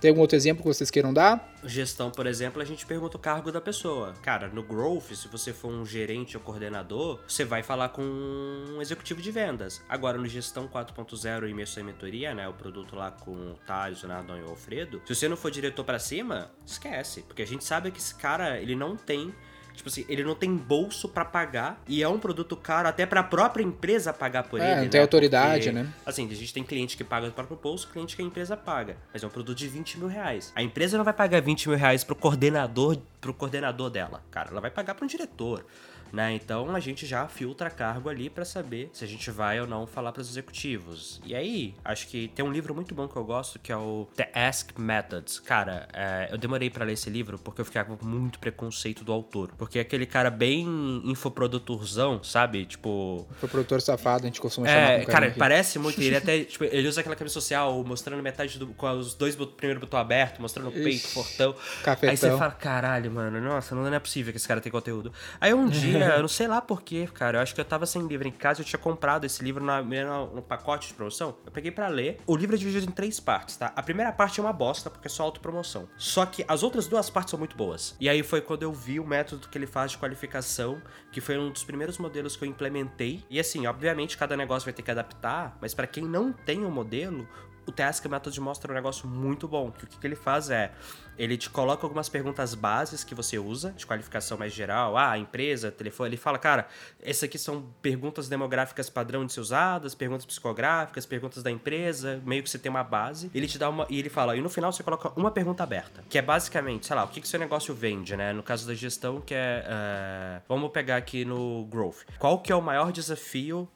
Tem 0.00 0.10
algum 0.10 0.20
outro 0.20 0.36
exemplo 0.36 0.62
que 0.62 0.68
vocês 0.68 0.90
queiram 0.90 1.12
dar? 1.12 1.52
Gestão, 1.64 2.10
por 2.10 2.26
exemplo, 2.26 2.62
a 2.62 2.64
gente 2.64 2.86
pergunta 2.86 3.16
o 3.16 3.20
cargo 3.20 3.50
da 3.50 3.60
pessoa. 3.60 4.14
Cara, 4.22 4.48
no 4.48 4.62
Growth, 4.62 5.12
se 5.14 5.26
você 5.26 5.52
for 5.52 5.72
um 5.72 5.84
gerente 5.84 6.36
ou 6.36 6.42
coordenador, 6.42 7.18
você 7.26 7.44
vai 7.44 7.64
falar 7.64 7.88
com 7.88 8.02
um 8.02 8.80
executivo 8.80 9.20
de 9.20 9.30
vendas. 9.32 9.82
Agora, 9.88 10.16
no 10.16 10.28
Gestão 10.28 10.68
4.0 10.68 11.48
e 11.48 11.50
Imersão 11.50 11.82
e 11.82 11.86
Mentoria, 11.86 12.32
né, 12.32 12.48
o 12.48 12.52
produto 12.52 12.94
lá 12.94 13.10
com 13.10 13.32
o 13.32 13.54
Thales, 13.66 14.04
o 14.04 14.08
Nardon 14.08 14.36
e 14.36 14.42
o 14.42 14.50
Alfredo, 14.50 15.02
se 15.04 15.14
você 15.14 15.28
não 15.28 15.36
for 15.36 15.50
diretor 15.50 15.84
para 15.84 15.98
cima, 15.98 16.50
esquece. 16.64 17.22
Porque 17.22 17.42
a 17.42 17.46
gente 17.46 17.64
sabe 17.64 17.90
que 17.90 17.98
esse 17.98 18.14
cara, 18.14 18.60
ele 18.60 18.76
não 18.76 18.96
tem 18.96 19.34
Tipo 19.78 19.88
assim, 19.88 20.04
ele 20.08 20.24
não 20.24 20.34
tem 20.34 20.56
bolso 20.56 21.08
para 21.08 21.24
pagar 21.24 21.80
e 21.86 22.02
é 22.02 22.08
um 22.08 22.18
produto 22.18 22.56
caro 22.56 22.88
até 22.88 23.06
para 23.06 23.20
a 23.20 23.22
própria 23.22 23.62
empresa 23.62 24.12
pagar 24.12 24.42
por 24.42 24.60
é, 24.60 24.64
ele. 24.64 24.74
Não 24.74 24.82
né? 24.82 24.88
tem 24.88 25.00
autoridade, 25.00 25.66
Porque, 25.66 25.72
né? 25.72 25.88
Assim, 26.04 26.28
a 26.28 26.34
gente 26.34 26.52
tem 26.52 26.64
cliente 26.64 26.96
que 26.96 27.04
paga 27.04 27.28
do 27.28 27.32
próprio 27.32 27.56
bolso, 27.56 27.86
cliente 27.88 28.16
que 28.16 28.20
a 28.20 28.24
empresa 28.24 28.56
paga. 28.56 28.96
Mas 29.12 29.22
é 29.22 29.26
um 29.26 29.30
produto 29.30 29.56
de 29.56 29.68
20 29.68 30.00
mil 30.00 30.08
reais. 30.08 30.52
A 30.56 30.62
empresa 30.64 30.98
não 30.98 31.04
vai 31.04 31.14
pagar 31.14 31.40
20 31.40 31.68
mil 31.68 31.78
reais 31.78 32.02
pro 32.02 32.16
coordenador, 32.16 32.98
pro 33.20 33.32
coordenador 33.32 33.88
dela, 33.88 34.20
cara. 34.32 34.50
Ela 34.50 34.60
vai 34.60 34.70
pagar 34.70 34.96
para 34.96 35.04
um 35.04 35.08
diretor 35.08 35.64
né? 36.12 36.32
Então 36.34 36.74
a 36.74 36.80
gente 36.80 37.06
já 37.06 37.26
filtra 37.28 37.70
cargo 37.70 38.08
ali 38.08 38.28
para 38.30 38.44
saber 38.44 38.90
se 38.92 39.04
a 39.04 39.08
gente 39.08 39.30
vai 39.30 39.60
ou 39.60 39.66
não 39.66 39.86
falar 39.86 40.12
para 40.12 40.20
os 40.20 40.30
executivos. 40.30 41.20
E 41.24 41.34
aí, 41.34 41.74
acho 41.84 42.08
que 42.08 42.28
tem 42.28 42.44
um 42.44 42.52
livro 42.52 42.74
muito 42.74 42.94
bom 42.94 43.08
que 43.08 43.16
eu 43.16 43.24
gosto 43.24 43.58
que 43.58 43.72
é 43.72 43.76
o 43.76 44.08
The 44.14 44.30
Ask 44.34 44.78
Methods. 44.78 45.38
Cara, 45.40 45.88
é, 45.92 46.28
eu 46.30 46.38
demorei 46.38 46.70
para 46.70 46.84
ler 46.84 46.94
esse 46.94 47.10
livro 47.10 47.38
porque 47.38 47.60
eu 47.60 47.64
ficava 47.64 47.96
com 47.96 48.06
muito 48.06 48.38
preconceito 48.38 49.04
do 49.04 49.12
autor. 49.12 49.50
Porque 49.56 49.78
é 49.78 49.82
aquele 49.82 50.06
cara 50.06 50.30
bem 50.30 50.66
infoprodutorzão, 51.04 52.22
sabe? 52.22 52.64
Tipo. 52.64 53.26
Infoprodutor 53.32 53.80
safado, 53.80 54.24
a 54.24 54.26
gente 54.26 54.40
costuma 54.40 54.68
é, 54.68 54.70
chamar. 54.70 55.06
Cara, 55.06 55.26
cara 55.26 55.34
parece 55.38 55.78
muito. 55.78 56.00
Ele 56.08 56.16
até, 56.16 56.44
tipo, 56.44 56.64
ele 56.64 56.88
usa 56.88 57.00
aquela 57.00 57.16
camisa 57.16 57.34
social 57.34 57.84
mostrando 57.84 58.22
metade 58.22 58.58
do. 58.58 58.68
com 58.68 58.90
os 58.90 59.14
dois 59.14 59.34
primeiros 59.34 59.80
botões 59.80 60.00
abertos, 60.00 60.38
mostrando 60.40 60.68
o 60.68 60.72
peito, 60.72 60.88
Ixi, 60.88 61.08
fortão. 61.08 61.54
Cafetão. 61.82 62.10
Aí 62.10 62.16
você 62.16 62.30
fala, 62.30 62.52
caralho, 62.52 63.10
mano, 63.10 63.40
nossa, 63.40 63.74
não 63.74 63.92
é 63.92 63.98
possível 63.98 64.32
que 64.32 64.38
esse 64.38 64.48
cara 64.48 64.60
tenha 64.60 64.72
conteúdo. 64.72 65.12
Aí 65.40 65.52
um 65.52 65.68
dia 65.68 65.97
dia, 65.98 66.16
eu 66.16 66.20
não 66.20 66.28
sei 66.28 66.46
lá 66.46 66.60
porquê, 66.60 67.08
cara. 67.12 67.38
Eu 67.38 67.42
acho 67.42 67.54
que 67.54 67.60
eu 67.60 67.64
tava 67.64 67.86
sem 67.86 68.06
livro 68.06 68.26
em 68.26 68.32
casa, 68.32 68.60
eu 68.60 68.64
tinha 68.64 68.78
comprado 68.78 69.24
esse 69.24 69.42
livro 69.42 69.62
na, 69.64 69.82
no, 69.82 70.34
no 70.36 70.42
pacote 70.42 70.88
de 70.88 70.94
promoção. 70.94 71.36
Eu 71.44 71.52
peguei 71.52 71.70
para 71.70 71.88
ler. 71.88 72.20
O 72.26 72.36
livro 72.36 72.56
é 72.56 72.58
dividido 72.58 72.86
em 72.86 72.94
três 72.94 73.20
partes, 73.20 73.56
tá? 73.56 73.72
A 73.74 73.82
primeira 73.82 74.12
parte 74.12 74.40
é 74.40 74.42
uma 74.42 74.52
bosta, 74.52 74.90
porque 74.90 75.06
é 75.06 75.10
só 75.10 75.24
autopromoção. 75.24 75.88
Só 75.96 76.26
que 76.26 76.44
as 76.46 76.62
outras 76.62 76.86
duas 76.86 77.10
partes 77.10 77.30
são 77.30 77.38
muito 77.38 77.56
boas. 77.56 77.96
E 78.00 78.08
aí 78.08 78.22
foi 78.22 78.40
quando 78.40 78.62
eu 78.62 78.72
vi 78.72 79.00
o 79.00 79.06
método 79.06 79.48
que 79.48 79.58
ele 79.58 79.66
faz 79.66 79.92
de 79.92 79.98
qualificação, 79.98 80.80
que 81.12 81.20
foi 81.20 81.38
um 81.38 81.50
dos 81.50 81.64
primeiros 81.64 81.98
modelos 81.98 82.36
que 82.36 82.44
eu 82.44 82.48
implementei. 82.48 83.24
E 83.30 83.38
assim, 83.38 83.66
obviamente, 83.66 84.16
cada 84.16 84.36
negócio 84.36 84.64
vai 84.64 84.72
ter 84.72 84.82
que 84.82 84.90
adaptar, 84.90 85.56
mas 85.60 85.74
para 85.74 85.86
quem 85.86 86.04
não 86.04 86.32
tem 86.32 86.64
o 86.64 86.68
um 86.68 86.70
modelo, 86.70 87.28
o 87.68 87.72
Task 87.72 88.06
Method 88.06 88.40
mostra 88.40 88.72
um 88.72 88.74
negócio 88.74 89.06
muito 89.06 89.46
bom. 89.46 89.70
Que 89.70 89.84
o 89.84 89.86
que, 89.86 89.98
que 89.98 90.06
ele 90.06 90.16
faz 90.16 90.48
é, 90.48 90.72
ele 91.18 91.36
te 91.36 91.50
coloca 91.50 91.84
algumas 91.84 92.08
perguntas 92.08 92.54
bases 92.54 93.04
que 93.04 93.14
você 93.14 93.38
usa, 93.38 93.72
de 93.72 93.86
qualificação 93.86 94.38
mais 94.38 94.52
geral, 94.52 94.96
ah, 94.96 95.18
empresa, 95.18 95.70
telefone, 95.70 96.10
ele 96.10 96.16
fala, 96.16 96.38
cara, 96.38 96.66
essas 97.02 97.24
aqui 97.24 97.38
são 97.38 97.66
perguntas 97.82 98.28
demográficas 98.28 98.88
padrão 98.88 99.26
de 99.26 99.32
ser 99.32 99.40
usadas, 99.40 99.94
perguntas 99.94 100.24
psicográficas, 100.24 101.04
perguntas 101.04 101.42
da 101.42 101.50
empresa, 101.50 102.22
meio 102.24 102.42
que 102.42 102.48
você 102.48 102.58
tem 102.58 102.70
uma 102.70 102.84
base, 102.84 103.30
ele 103.34 103.46
te 103.46 103.58
dá 103.58 103.68
uma, 103.68 103.86
e 103.90 103.98
ele 103.98 104.08
fala, 104.08 104.36
e 104.36 104.40
no 104.40 104.48
final 104.48 104.72
você 104.72 104.82
coloca 104.82 105.12
uma 105.16 105.30
pergunta 105.30 105.62
aberta, 105.62 106.02
que 106.08 106.16
é 106.16 106.22
basicamente, 106.22 106.86
sei 106.86 106.96
lá, 106.96 107.04
o 107.04 107.08
que, 107.08 107.20
que 107.20 107.28
seu 107.28 107.38
negócio 107.38 107.74
vende, 107.74 108.16
né, 108.16 108.32
no 108.32 108.42
caso 108.42 108.66
da 108.66 108.74
gestão, 108.74 109.20
que 109.20 109.34
é, 109.34 109.64
uh, 109.66 110.42
vamos 110.48 110.70
pegar 110.70 110.96
aqui 110.96 111.24
no 111.24 111.66
Growth, 111.66 112.04
qual 112.18 112.38
que 112.38 112.52
é 112.52 112.54
o 112.54 112.62
maior 112.62 112.92
desafio 112.92 113.68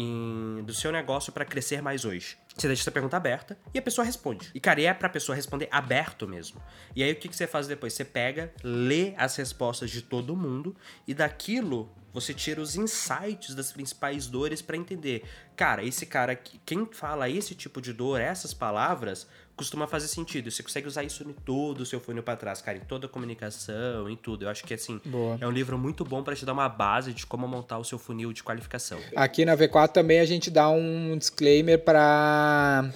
em, 0.00 0.62
do 0.62 0.72
seu 0.72 0.92
negócio 0.92 1.32
para 1.32 1.44
crescer 1.44 1.82
mais 1.82 2.04
hoje? 2.04 2.38
Você 2.56 2.68
deixa 2.68 2.82
essa 2.82 2.90
pergunta 2.92 3.16
aberta 3.16 3.58
e 3.74 3.78
a 3.80 3.82
pessoa 3.82 4.04
responde. 4.04 4.48
E, 4.54 4.60
cara, 4.60 4.80
é 4.80 4.94
pra 4.94 5.08
pessoa 5.08 5.34
responder 5.34 5.68
aberto 5.72 6.26
mesmo. 6.26 6.62
E 6.94 7.02
aí, 7.02 7.10
o 7.10 7.16
que, 7.16 7.28
que 7.28 7.34
você 7.34 7.48
faz 7.48 7.66
depois? 7.66 7.92
Você 7.92 8.04
pega, 8.04 8.52
lê 8.62 9.12
as 9.16 9.34
respostas 9.34 9.90
de 9.90 10.00
todo 10.00 10.36
mundo 10.36 10.76
e 11.06 11.12
daquilo 11.12 11.90
você 12.12 12.32
tira 12.32 12.60
os 12.60 12.76
insights 12.76 13.54
das 13.54 13.72
principais 13.72 14.26
dores 14.26 14.62
para 14.62 14.76
entender. 14.76 15.24
Cara, 15.56 15.84
esse 15.84 16.06
cara, 16.06 16.34
quem 16.36 16.86
fala 16.90 17.28
esse 17.28 17.54
tipo 17.54 17.80
de 17.80 17.92
dor, 17.92 18.20
essas 18.20 18.54
palavras, 18.54 19.28
costuma 19.58 19.88
fazer 19.88 20.06
sentido. 20.06 20.50
Você 20.50 20.62
consegue 20.62 20.86
usar 20.86 21.02
isso 21.02 21.28
em 21.28 21.32
todo 21.32 21.80
o 21.80 21.86
seu 21.86 22.00
funil 22.00 22.22
para 22.22 22.36
trás, 22.36 22.62
cara, 22.62 22.78
em 22.78 22.80
toda 22.80 23.06
a 23.06 23.08
comunicação, 23.08 24.08
em 24.08 24.16
tudo. 24.16 24.44
Eu 24.44 24.48
acho 24.48 24.64
que 24.64 24.72
assim, 24.72 25.00
Boa. 25.04 25.36
é 25.40 25.46
um 25.46 25.50
livro 25.50 25.76
muito 25.76 26.04
bom 26.04 26.22
para 26.22 26.34
te 26.36 26.46
dar 26.46 26.52
uma 26.52 26.68
base 26.68 27.12
de 27.12 27.26
como 27.26 27.46
montar 27.46 27.78
o 27.78 27.84
seu 27.84 27.98
funil 27.98 28.32
de 28.32 28.42
qualificação. 28.42 28.98
Aqui 29.16 29.44
na 29.44 29.56
V4 29.56 29.88
também 29.88 30.20
a 30.20 30.24
gente 30.24 30.50
dá 30.50 30.70
um 30.70 31.18
disclaimer 31.18 31.78
para 31.78 32.88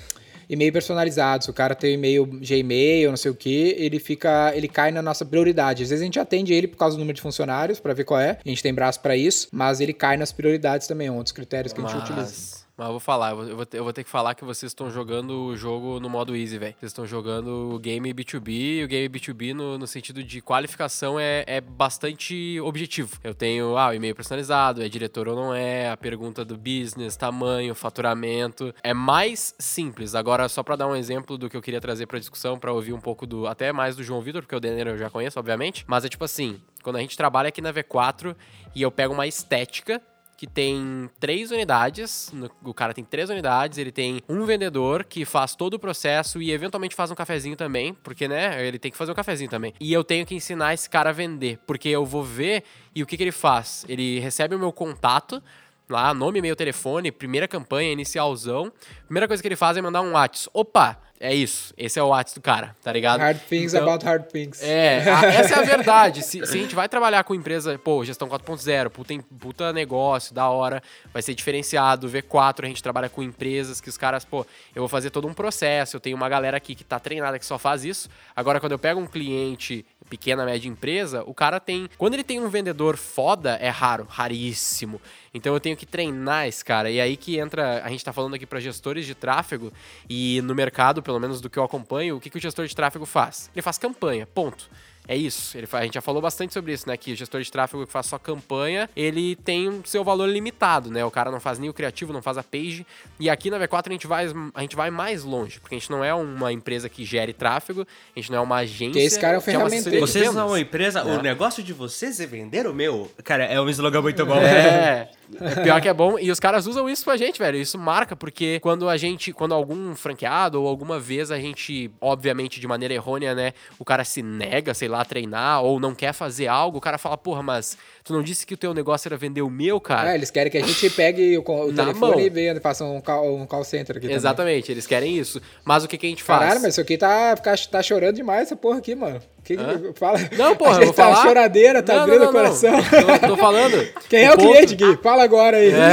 e-mail 0.49 0.73
personalizado. 0.73 1.45
Se 1.45 1.51
o 1.51 1.53
cara 1.53 1.75
tem 1.75 1.95
e-mail 1.95 2.27
Gmail, 2.27 3.11
não 3.11 3.17
sei 3.17 3.31
o 3.31 3.35
que, 3.35 3.75
ele 3.77 3.99
fica, 3.99 4.53
ele 4.55 4.69
cai 4.69 4.93
na 4.93 5.03
nossa 5.03 5.25
prioridade. 5.25 5.83
Às 5.83 5.91
vezes 5.91 6.03
a 6.03 6.05
gente 6.05 6.21
atende 6.21 6.55
ele 6.55 6.69
por 6.69 6.77
causa 6.77 6.97
do 6.97 7.01
número 7.01 7.17
de 7.17 7.23
funcionários 7.23 7.81
para 7.81 7.93
ver 7.93 8.05
qual 8.05 8.21
é. 8.21 8.39
A 8.45 8.49
gente 8.49 8.63
tem 8.63 8.73
braço 8.73 9.01
para 9.01 9.17
isso, 9.17 9.49
mas 9.51 9.81
ele 9.81 9.93
cai 9.93 10.17
nas 10.17 10.31
prioridades 10.31 10.87
também, 10.87 11.09
é 11.09 11.11
um 11.13 11.23
dos 11.23 11.33
critérios 11.33 11.73
que 11.73 11.81
mas... 11.81 11.93
a 11.93 11.99
gente 11.99 12.13
utiliza. 12.13 12.62
Mas 12.83 12.89
eu 12.89 12.93
vou 12.95 13.01
falar, 13.01 13.31
eu 13.31 13.57
vou, 13.57 13.65
ter, 13.65 13.79
eu 13.79 13.85
vou 13.85 13.93
ter 13.93 14.03
que 14.03 14.11
falar 14.11 14.35
que 14.35 14.45
vocês 14.45 14.71
estão 14.71 14.91
jogando 14.91 15.45
o 15.45 15.57
jogo 15.57 16.01
no 16.01 16.11
modo 16.11 16.35
easy, 16.35 16.59
velho. 16.59 16.75
Vocês 16.81 16.91
estão 16.91 17.07
jogando 17.07 17.73
o 17.73 17.79
game 17.79 18.13
B2B, 18.13 18.81
e 18.81 18.85
o 18.85 18.89
game 18.89 19.09
B2B 19.09 19.55
no, 19.55 19.79
no 19.79 19.87
sentido 19.87 20.25
de 20.25 20.41
qualificação 20.41 21.19
é, 21.19 21.45
é 21.47 21.61
bastante 21.61 22.59
objetivo. 22.61 23.21
Eu 23.23 23.37
tenho, 23.37 23.79
ah, 23.79 23.91
o 23.91 23.95
e-mail 23.95 24.17
personalizado, 24.17 24.83
é 24.83 24.89
diretor 24.89 25.29
ou 25.29 25.37
não 25.37 25.55
é, 25.55 25.91
a 25.91 25.97
pergunta 25.97 26.45
do 26.45 26.57
business, 26.57 27.17
tamanho, 27.17 27.73
faturamento. 27.73 28.75
É 28.83 28.93
mais 28.93 29.55
simples. 29.61 30.17
Agora, 30.17 30.49
só 30.49 30.65
para 30.65 30.75
dar 30.75 30.89
um 30.89 30.97
exemplo 30.97 31.39
do 31.39 31.49
que 31.49 31.57
eu 31.57 31.63
queria 31.63 31.81
trazer 31.81 32.07
pra 32.07 32.19
discussão, 32.19 32.59
para 32.59 32.73
ouvir 32.73 32.95
um 32.95 33.01
pouco 33.01 33.29
do, 33.29 33.47
até 33.47 33.73
mais 33.73 33.95
do 33.95 34.03
João 34.03 34.21
Vitor, 34.21 34.43
porque 34.43 34.57
o 34.57 34.61
Denner 34.61 34.89
eu 34.89 34.99
já 34.99 35.09
conheço, 35.09 35.39
obviamente. 35.39 35.85
Mas 35.87 36.05
é 36.05 36.09
tipo 36.09 36.25
assim, 36.25 36.61
quando 36.83 36.97
a 36.97 37.01
gente 37.01 37.17
trabalha 37.17 37.49
aqui 37.49 37.61
na 37.61 37.73
V4 37.73 38.35
e 38.75 38.83
eu 38.83 38.91
pego 38.91 39.15
uma 39.15 39.29
estética 39.29 40.03
que 40.37 40.47
tem 40.47 41.09
três 41.21 41.51
unidades. 41.51 42.33
O 42.65 42.75
cara 42.75 42.93
tem 42.93 43.05
três 43.05 43.31
unidades, 43.31 43.79
ele 43.79 43.93
tem 43.93 44.21
um 44.29 44.45
vendedor 44.45 45.05
que 45.05 45.25
faz 45.25 45.55
todo 45.55 45.75
o 45.75 45.79
processo 45.79 46.43
e 46.43 46.51
eventualmente 46.51 46.95
faz 46.95 47.11
um 47.11 47.15
cafezinho 47.15 47.57
também, 47.57 47.95
porque, 47.95 48.27
né, 48.27 48.67
ele 48.67 48.79
tem 48.79 48.91
que 48.91 48.97
fazer 48.97 49.13
um 49.13 49.15
cafezinho 49.15 49.49
também. 49.49 49.73
E 49.81 49.93
eu 49.93 50.03
tenho 50.03 50.27
que 50.27 50.35
ensinar 50.35 50.75
esse 50.75 50.89
cara 50.89 51.11
a 51.11 51.13
vender, 51.13 51.59
porque 51.67 51.89
eu 51.89 52.05
vou 52.05 52.23
ver 52.25 52.65
e 52.95 53.03
o 53.03 53.07
que, 53.07 53.17
que 53.17 53.23
ele 53.23 53.33
faz? 53.33 53.85
Ele 53.89 54.19
recebe 54.21 54.55
o 54.55 54.59
meu 54.59 54.73
contato, 54.73 55.43
lá, 55.89 56.13
nome, 56.15 56.39
e-mail, 56.39 56.57
telefone, 56.57 57.13
primeira 57.13 57.47
campanha, 57.47 57.93
inicialzão. 57.93 58.73
Primeira 59.05 59.29
coisa 59.29 59.43
que 59.43 59.49
ele 59.49 59.57
faz 59.57 59.77
é 59.77 59.83
mandar 59.83 60.01
um 60.01 60.13
WhatsApp. 60.13 60.51
Opa, 60.55 60.99
é 61.23 61.33
isso. 61.33 61.73
Esse 61.79 62.01
é 62.01 62.03
o 62.03 62.09
WhatsApp 62.09 62.41
do 62.41 62.43
cara, 62.43 62.75
tá 62.83 62.93
ligado? 62.93 63.21
Hard 63.21 63.39
things 63.49 63.73
então, 63.73 63.87
about 63.87 64.05
hard 64.05 64.25
things. 64.25 64.61
É, 64.61 65.09
a, 65.09 65.25
essa 65.27 65.55
é 65.55 65.59
a 65.61 65.63
verdade. 65.63 66.21
Se, 66.21 66.45
se, 66.45 66.59
a 66.59 66.61
gente 66.61 66.75
vai 66.75 66.89
trabalhar 66.89 67.23
com 67.23 67.33
empresa, 67.33 67.79
pô, 67.79 68.05
gestão 68.05 68.29
4.0, 68.29 68.91
puta, 68.91 69.15
puta 69.39 69.73
negócio, 69.73 70.35
da 70.35 70.49
hora, 70.49 70.83
vai 71.13 71.23
ser 71.23 71.35
diferenciado. 71.35 72.11
V4, 72.11 72.65
a 72.65 72.67
gente 72.67 72.83
trabalha 72.83 73.09
com 73.09 73.23
empresas 73.23 73.81
que 73.81 73.89
os 73.89 73.97
caras, 73.97 74.25
pô, 74.25 74.45
eu 74.75 74.83
vou 74.83 74.89
fazer 74.89 75.11
todo 75.11 75.29
um 75.29 75.33
processo, 75.33 75.95
eu 75.95 76.01
tenho 76.01 76.17
uma 76.17 76.29
galera 76.29 76.57
aqui 76.57 76.75
que 76.75 76.83
tá 76.83 76.99
treinada 76.99 77.39
que 77.39 77.47
só 77.47 77.57
faz 77.57 77.85
isso. 77.85 78.11
Agora, 78.35 78.59
quando 78.59 78.73
eu 78.73 78.79
pego 78.79 78.99
um 78.99 79.07
cliente 79.07 79.87
pequena, 80.13 80.45
média 80.45 80.69
empresa, 80.69 81.25
o 81.27 81.33
cara 81.33 81.59
tem. 81.59 81.89
Quando 81.97 82.13
ele 82.13 82.23
tem 82.23 82.39
um 82.39 82.51
vendedor 82.51 82.99
foda, 82.99 83.57
é 83.57 83.71
raro, 83.71 84.07
raríssimo. 84.07 85.01
Então 85.33 85.55
eu 85.55 85.61
tenho 85.61 85.75
que 85.75 85.87
treinar 85.87 86.47
esse 86.47 86.63
cara. 86.63 86.91
E 86.91 87.01
aí 87.01 87.17
que 87.17 87.39
entra. 87.39 87.83
A 87.83 87.89
gente 87.89 88.05
tá 88.05 88.13
falando 88.13 88.35
aqui 88.35 88.45
para 88.45 88.61
gestores 88.61 89.07
de 89.07 89.15
tráfego 89.15 89.73
e 90.07 90.43
no 90.43 90.55
mercado, 90.55 91.03
pelo 91.03 91.19
menos 91.19 91.41
do 91.41 91.49
que 91.49 91.59
eu 91.59 91.65
acompanho, 91.65 92.17
o 92.17 92.21
que, 92.21 92.29
que 92.29 92.37
o 92.37 92.41
gestor 92.41 92.67
de 92.67 92.77
tráfego 92.77 93.07
faz? 93.07 93.51
Ele 93.55 93.63
faz 93.63 93.79
campanha, 93.79 94.27
ponto. 94.27 94.69
É 95.07 95.17
isso. 95.17 95.57
Ele, 95.57 95.67
a 95.73 95.83
gente 95.83 95.95
já 95.95 96.01
falou 96.01 96.23
bastante 96.23 96.55
sobre 96.55 96.73
isso, 96.73 96.89
né? 96.89 96.97
Que 96.97 97.13
o 97.13 97.17
gestor 97.17 97.41
de 97.41 97.51
tráfego 97.51 97.85
que 97.87 97.93
faz 97.93 98.07
só 98.07 98.19
campanha, 98.19 98.89
ele 98.95 99.35
tem 99.37 99.69
o 99.69 99.83
seu 99.85 100.05
valor 100.05 100.29
limitado, 100.29 100.91
né? 100.91 101.05
O 101.05 101.11
cara 101.11 101.31
não 101.31 101.41
faz 101.41 101.59
nem 101.59 101.69
o 101.69 101.75
criativo, 101.75 102.13
não 102.13 102.23
faz 102.23 102.39
a 102.39 102.43
page. 102.43 102.87
E 103.19 103.29
aqui 103.29 103.51
na 103.51 103.59
V4 103.59 103.89
a 103.89 103.93
gente 103.93 104.07
vai, 104.07 104.27
a 104.55 104.61
gente 104.61 104.77
vai 104.77 104.91
mais 104.91 105.25
longe, 105.25 105.59
porque 105.61 105.75
a 105.75 105.79
gente 105.79 105.91
não 105.91 106.05
é 106.05 106.15
uma 106.15 106.53
empresa 106.53 106.89
que 106.89 107.05
gere 107.05 107.33
tráfego, 107.33 107.87
a 108.15 108.19
gente 108.19 108.31
não 108.31 108.39
é 108.39 108.41
uma 108.41 108.57
agência. 108.57 108.93
Que 108.93 109.07
esse 109.07 109.19
cara 109.19 109.35
é 109.35 109.39
o 109.39 109.41
ferramenteiro. 109.41 109.97
É 109.97 110.01
vocês 110.01 110.31
são 110.31 110.49
uma 110.49 110.61
empresa, 110.61 111.01
é. 111.01 111.05
o 111.05 111.21
negócio 111.21 111.63
de 111.63 111.73
vocês 111.73 112.21
é 112.21 112.27
vender 112.27 112.67
o 112.67 112.75
meu. 112.75 113.11
Cara, 113.25 113.45
é 113.45 113.61
um 113.61 113.69
slogan 113.69 114.03
muito 114.03 114.25
bom. 114.25 114.37
É. 114.37 115.11
é. 115.41 115.63
Pior 115.63 115.81
que 115.81 115.89
é 115.89 115.95
bom. 115.95 116.19
E 116.19 116.31
os 116.31 116.39
caras 116.39 116.67
usam 116.67 116.89
isso 116.89 117.05
pra 117.05 117.17
gente, 117.17 117.39
velho. 117.39 117.59
Isso 117.59 117.79
marca, 117.79 118.15
porque 118.15 118.61
quando 118.61 118.89
a 118.89 118.97
gente, 118.97 119.33
quando 119.33 119.53
algum 119.53 119.95
franqueado 119.95 120.61
ou 120.63 120.69
alguma 120.69 121.01
vez 121.01 121.31
a 121.31 121.39
gente, 121.39 121.91
obviamente 122.01 122.61
de 122.61 122.69
maneira 122.69 122.95
errônea, 122.95 123.35
né, 123.35 123.53
o 123.79 123.85
cara 123.85 124.05
se 124.05 124.23
nega, 124.23 124.75
sei 124.75 124.89
lá, 124.89 124.92
a 125.01 125.05
treinar 125.05 125.63
ou 125.63 125.81
não 125.81 125.95
quer 125.95 126.13
fazer 126.13 126.47
algo, 126.47 126.79
o 126.79 126.81
cara 126.81 126.99
fala, 126.99 127.17
porra, 127.17 127.43
mas 127.43 127.77
tu 128.05 128.13
não 128.13 128.23
disse 128.23 128.47
que 128.47 128.55
o 128.55 128.57
teu 128.57 128.75
negócio 128.75 129.09
era 129.09 129.17
vender 129.17 129.43
o 129.43 129.51
meu, 129.51 129.81
cara? 129.81 130.13
É, 130.13 130.15
eles 130.15 130.31
querem 130.31 130.51
que 130.51 130.59
a 130.59 130.67
gente 130.67 130.91
pegue 130.91 131.39
o, 131.39 131.41
o 131.41 131.73
telefone 131.73 132.17
mão. 132.17 132.21
e 132.21 132.31
venda, 132.31 132.61
faça 132.61 132.85
um 132.85 133.01
call, 133.01 133.37
um 133.37 133.47
call 133.47 133.65
center 133.65 133.97
aqui 133.97 134.11
Exatamente, 134.11 134.65
também. 134.65 134.75
eles 134.75 134.87
querem 134.87 135.17
isso. 135.17 135.41
Mas 135.65 135.85
o 135.85 135.89
que, 135.89 135.97
que 135.97 136.07
a 136.07 136.09
gente 136.09 136.23
faz? 136.23 136.41
Caralho, 136.41 136.61
mas 136.61 136.75
isso 136.75 136.81
aqui 136.81 136.99
tá, 136.99 137.35
tá 137.37 137.83
chorando 137.83 138.17
demais, 138.17 138.43
essa 138.43 138.57
porra 138.57 138.79
aqui, 138.79 138.95
mano. 138.95 139.21
Que 139.45 139.57
que, 139.57 139.99
fala. 139.99 140.19
Não, 140.39 140.55
porra, 140.55 140.79
eu 140.83 140.87
vou 140.87 140.95
tá 140.95 141.05
falar. 141.05 141.23
choradeira, 141.23 141.83
tá 141.83 141.95
não, 141.95 142.03
abrindo 142.03 142.19
não, 142.19 142.25
não, 142.25 142.31
o 142.31 142.33
coração. 142.33 142.73
Tô, 143.21 143.29
tô, 143.29 143.37
falando. 143.37 143.89
Quem 144.09 144.25
é 144.25 144.33
o, 144.33 144.37
cliente, 144.37 144.77
Gui? 144.77 144.97
Fala 145.03 145.25
agora 145.25 145.57
aí. 145.57 145.71
É. 145.71 145.89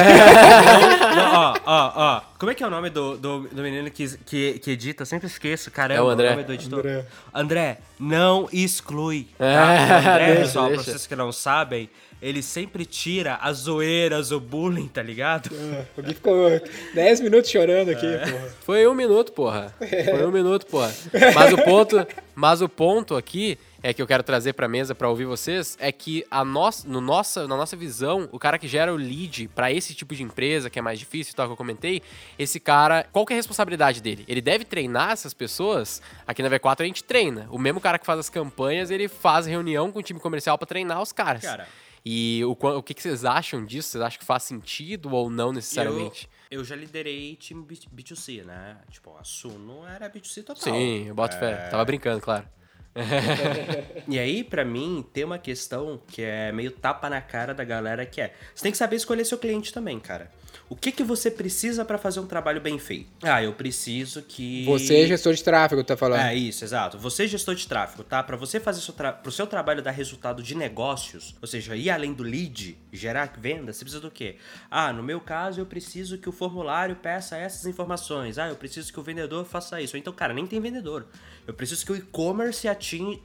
ó, 1.34 1.56
ó, 1.66 1.92
ó. 1.96 2.22
Como 2.38 2.52
é 2.52 2.56
que 2.56 2.64
é 2.64 2.68
o 2.68 2.70
nome 2.70 2.90
do, 2.90 3.18
do, 3.18 3.40
do 3.52 3.62
menino 3.62 3.90
que, 3.90 4.18
que, 4.20 4.60
que 4.60 4.72
edita? 4.72 5.02
Eu 5.02 5.06
sempre 5.06 5.28
esqueço, 5.28 5.72
caramba. 5.72 6.00
É 6.00 6.04
o 6.04 6.10
André. 6.10 6.28
O 6.28 6.32
nome 6.32 6.44
do 6.44 6.54
editor. 6.54 6.80
André. 6.80 7.06
André, 7.34 7.78
não 8.00 8.48
exclui. 8.54 9.28
Tá? 9.38 9.46
É, 9.46 10.14
André, 10.14 10.26
deixa, 10.36 10.42
pessoal, 10.42 10.68
deixa. 10.68 10.84
pra 10.84 10.92
vocês 10.92 11.08
que 11.08 11.16
não 11.16 11.32
sabem, 11.32 11.90
ele 12.22 12.42
sempre 12.42 12.86
tira 12.86 13.36
as 13.36 13.58
zoeiras, 13.58 14.32
o 14.32 14.40
bullying, 14.40 14.88
tá 14.88 15.02
ligado? 15.02 15.50
É, 15.54 15.86
o 15.98 16.04
Gui 16.04 16.14
ficou 16.14 16.50
10 16.94 17.22
minutos 17.22 17.50
chorando 17.50 17.90
aqui, 17.90 18.06
é. 18.06 18.18
porra. 18.20 18.50
Foi 18.62 18.88
um 18.88 18.94
minuto, 18.94 19.32
porra. 19.32 19.74
Foi 19.80 20.26
um 20.26 20.32
minuto, 20.32 20.66
porra. 20.66 20.94
Mas 21.34 21.54
o 21.54 21.58
ponto, 21.58 22.08
mas 22.36 22.62
o 22.62 22.70
ponto 22.70 23.16
aqui 23.16 23.58
é 23.82 23.94
que 23.94 24.02
eu 24.02 24.08
quero 24.08 24.24
trazer 24.24 24.54
para 24.54 24.68
mesa 24.68 24.94
para 24.94 25.08
ouvir 25.08 25.26
vocês 25.26 25.78
é 25.80 25.92
que 25.92 26.26
a 26.30 26.44
nossa, 26.44 26.88
no 26.88 27.00
nossa, 27.00 27.48
na 27.48 27.56
nossa 27.56 27.76
visão, 27.76 28.28
o 28.32 28.40
cara 28.40 28.58
que 28.58 28.68
gera 28.68 28.94
o 28.94 28.98
lead 28.98 29.48
para 29.50 29.72
esse 29.72 29.94
tipo 29.94 30.14
de 30.14 30.24
empresa 30.24 30.70
que 30.70 30.78
é 30.78 30.82
mais 30.82 31.00
difícil, 31.00 31.34
tal 31.34 31.48
que 31.48 31.54
eu 31.54 31.58
comentei, 31.58 32.02
esse 32.38 32.60
cara, 32.60 33.06
qual 33.12 33.26
que 33.26 33.34
é 33.34 33.36
a 33.36 33.38
responsabilidade 33.38 34.02
dele? 34.02 34.26
Ele 34.28 34.42
deve 34.42 34.66
treinar 34.66 35.12
essas 35.12 35.34
pessoas? 35.34 36.02
Aqui 36.28 36.44
na 36.44 36.50
V4 36.50 36.82
a 36.82 36.86
gente 36.86 37.04
treina. 37.04 37.48
O 37.50 37.58
mesmo 37.58 37.80
cara 37.80 37.98
que 37.98 38.06
faz 38.06 38.20
as 38.20 38.30
campanhas, 38.30 38.92
ele 38.92 39.08
faz 39.08 39.46
reunião 39.46 39.92
com 39.92 40.00
o 40.00 40.04
time 40.04 40.20
comercial 40.20 40.58
para 40.58 40.68
treinar 40.68 41.02
os 41.02 41.12
caras. 41.12 41.42
Cara, 41.42 41.68
e 42.06 42.42
o, 42.46 42.52
o 42.52 42.84
que, 42.84 42.94
que 42.94 43.02
vocês 43.02 43.26
acham 43.26 43.66
disso? 43.66 43.90
Vocês 43.90 44.04
acham 44.04 44.20
que 44.20 44.26
faz 44.26 44.44
sentido 44.44 45.14
ou 45.14 45.30
não 45.30 45.52
necessariamente? 45.52 46.30
Eu, 46.50 46.60
eu 46.60 46.66
já 46.66 46.76
liderei 46.76 47.36
time 47.36 47.66
B2C, 47.66 48.44
né? 48.44 48.78
Tipo, 48.90 49.16
a 49.18 49.24
Suno 49.24 49.86
era 49.86 50.10
B2C 50.10 50.44
total. 50.44 50.64
Sim, 50.64 51.08
eu 51.08 51.16
boto 51.16 51.36
é... 51.36 51.40
fé. 51.40 51.70
Tava 51.70 51.86
brincando, 51.86 52.22
claro. 52.22 52.48
e 54.08 54.18
aí, 54.18 54.44
para 54.44 54.66
mim, 54.66 55.06
tem 55.14 55.24
uma 55.24 55.38
questão 55.38 56.02
que 56.08 56.22
é 56.22 56.52
meio 56.52 56.72
tapa 56.72 57.10
na 57.10 57.22
cara 57.22 57.54
da 57.54 57.64
galera 57.64 58.06
que 58.06 58.20
é. 58.20 58.34
Você 58.54 58.64
tem 58.64 58.72
que 58.72 58.78
saber 58.78 58.96
escolher 58.96 59.26
seu 59.26 59.38
cliente 59.38 59.72
também, 59.72 60.00
cara. 60.00 60.32
O 60.70 60.76
que, 60.76 60.92
que 60.92 61.04
você 61.04 61.32
precisa 61.32 61.84
para 61.84 61.98
fazer 61.98 62.20
um 62.20 62.28
trabalho 62.28 62.62
bem 62.62 62.78
feito? 62.78 63.10
Ah, 63.24 63.44
eu 63.44 63.54
preciso 63.54 64.22
que. 64.22 64.66
Você 64.66 65.02
é 65.02 65.08
gestor 65.08 65.34
de 65.34 65.44
tráfego, 65.44 65.84
tá 65.84 65.98
falando? 65.98 66.22
É 66.22 66.36
isso, 66.36 66.64
exato. 66.64 66.98
Você 66.98 67.26
é 67.26 67.28
gestor 67.28 67.56
de 67.56 67.68
tráfego, 67.68 68.04
tá? 68.04 68.22
Para 68.22 68.38
você 68.38 68.60
fazer 68.60 68.82
seu 68.82 68.94
tra... 68.94 69.12
pro 69.12 69.32
seu 69.32 69.48
trabalho 69.48 69.82
dar 69.82 69.92
resultado 69.92 70.44
de 70.44 70.56
negócios, 70.56 71.36
ou 71.42 71.48
seja, 71.48 71.76
ir 71.76 71.90
além 71.90 72.14
do 72.14 72.24
lead, 72.24 72.78
gerar 72.92 73.34
venda, 73.38 73.74
você 73.74 73.84
precisa 73.84 74.02
do 74.02 74.12
quê? 74.12 74.36
Ah, 74.70 74.94
no 74.94 75.02
meu 75.04 75.20
caso 75.20 75.60
eu 75.60 75.66
preciso 75.66 76.18
que 76.18 76.30
o 76.30 76.32
formulário 76.32 76.96
peça 76.96 77.38
essas 77.38 77.66
informações. 77.66 78.38
Ah, 78.38 78.50
eu 78.50 78.56
preciso 78.56 78.92
que 78.94 79.00
o 79.00 79.04
vendedor 79.04 79.46
faça 79.46 79.82
isso. 79.82 79.98
Então, 79.98 80.14
cara, 80.14 80.34
nem 80.34 80.46
tem 80.46 80.60
vendedor. 80.60 81.08
Eu 81.48 81.54
preciso 81.54 81.84
que 81.84 81.92
o 81.92 81.96
e-commerce 81.96 82.68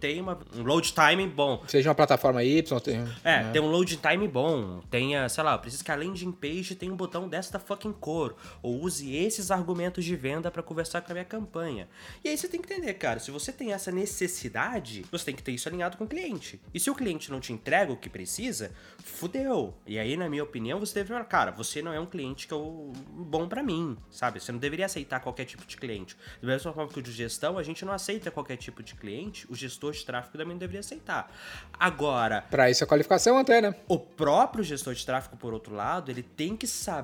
tenha 0.01 0.23
uma, 0.23 0.39
um 0.57 0.63
load 0.63 0.95
time 0.95 1.27
bom. 1.29 1.63
Seja 1.67 1.91
uma 1.91 1.95
plataforma 1.95 2.43
Y, 2.43 2.81
tem, 2.81 3.05
é, 3.23 3.43
né? 3.43 3.51
tem 3.53 3.61
um 3.61 3.67
load 3.67 3.99
time 3.99 4.27
bom. 4.27 4.81
Tenha, 4.91 5.29
sei 5.29 5.45
lá, 5.45 5.53
eu 5.53 5.59
preciso 5.59 5.85
que 5.85 5.91
a 5.91 5.95
landing 5.95 6.33
page 6.33 6.75
tenha 6.75 6.91
um 6.91 6.97
botão 6.97 7.13
desta 7.29 7.59
fucking 7.59 7.92
cor. 7.92 8.37
Ou 8.62 8.83
use 8.83 9.14
esses 9.14 9.50
argumentos 9.50 10.05
de 10.05 10.16
venda 10.16 10.50
para 10.50 10.62
conversar 10.62 11.00
com 11.00 11.12
a 11.12 11.14
minha 11.14 11.24
campanha. 11.24 11.88
E 12.22 12.29
aí 12.29 12.37
você 12.37 12.48
tem 12.48 12.61
que 12.61 12.72
entender, 12.72 12.94
cara, 12.94 13.20
se 13.20 13.31
você 13.31 13.53
tem 13.53 13.72
essa 13.72 13.90
necessidade, 13.90 15.05
você 15.11 15.27
tem 15.27 15.35
que 15.35 15.42
ter 15.42 15.53
isso 15.53 15.68
alinhado 15.68 15.96
com 15.96 16.05
o 16.05 16.09
cliente. 16.09 16.61
E 16.72 16.81
se 16.81 16.90
o 16.90 16.94
cliente 16.94 17.31
não 17.31 17.40
te 17.40 17.53
entrega 17.53 17.92
o 17.92 17.96
que 17.96 18.09
precisa, 18.09 18.72
fudeu. 18.98 19.74
E 19.87 19.98
aí, 19.98 20.16
na 20.16 20.29
minha 20.29 20.42
opinião, 20.42 20.81
você 20.81 20.94
deve 20.94 21.09
falar, 21.09 21.24
cara, 21.24 21.50
você 21.50 21.81
não 21.81 21.92
é 21.92 22.00
um 22.00 22.07
cliente 22.07 22.48
que 22.48 22.55
é 22.55 22.57
bom 22.57 23.48
para 23.48 23.62
mim, 23.62 23.96
sabe? 24.11 24.40
Você 24.40 24.50
não 24.50 24.59
deveria 24.59 24.87
aceitar 24.87 25.20
qualquer 25.20 25.44
tipo 25.44 25.64
de 25.64 25.77
cliente. 25.77 26.16
Da 26.42 26.48
mesma 26.48 26.72
forma 26.72 26.90
que 26.90 26.98
o 26.98 27.03
de 27.03 27.12
gestão, 27.12 27.59
a 27.59 27.62
gente 27.62 27.85
não 27.85 27.92
aceita 27.92 28.31
qualquer 28.31 28.57
tipo 28.57 28.83
de 28.83 28.94
cliente, 28.94 29.46
o 29.50 29.55
gestor 29.55 29.92
de 29.92 30.05
tráfego 30.05 30.38
também 30.38 30.55
não 30.55 30.59
deveria 30.59 30.81
aceitar. 30.81 31.33
Agora. 31.79 32.42
Para 32.50 32.70
isso 32.70 32.83
a 32.85 32.87
qualificação 32.87 33.38
até, 33.38 33.61
né? 33.61 33.74
O 33.88 33.98
próprio 33.98 34.64
gestor 34.64 34.94
de 34.94 35.05
tráfego, 35.05 35.37
por 35.37 35.53
outro 35.53 35.74
lado, 35.74 36.11
ele 36.11 36.22
tem 36.22 36.57
que 36.57 36.66
saber 36.66 37.04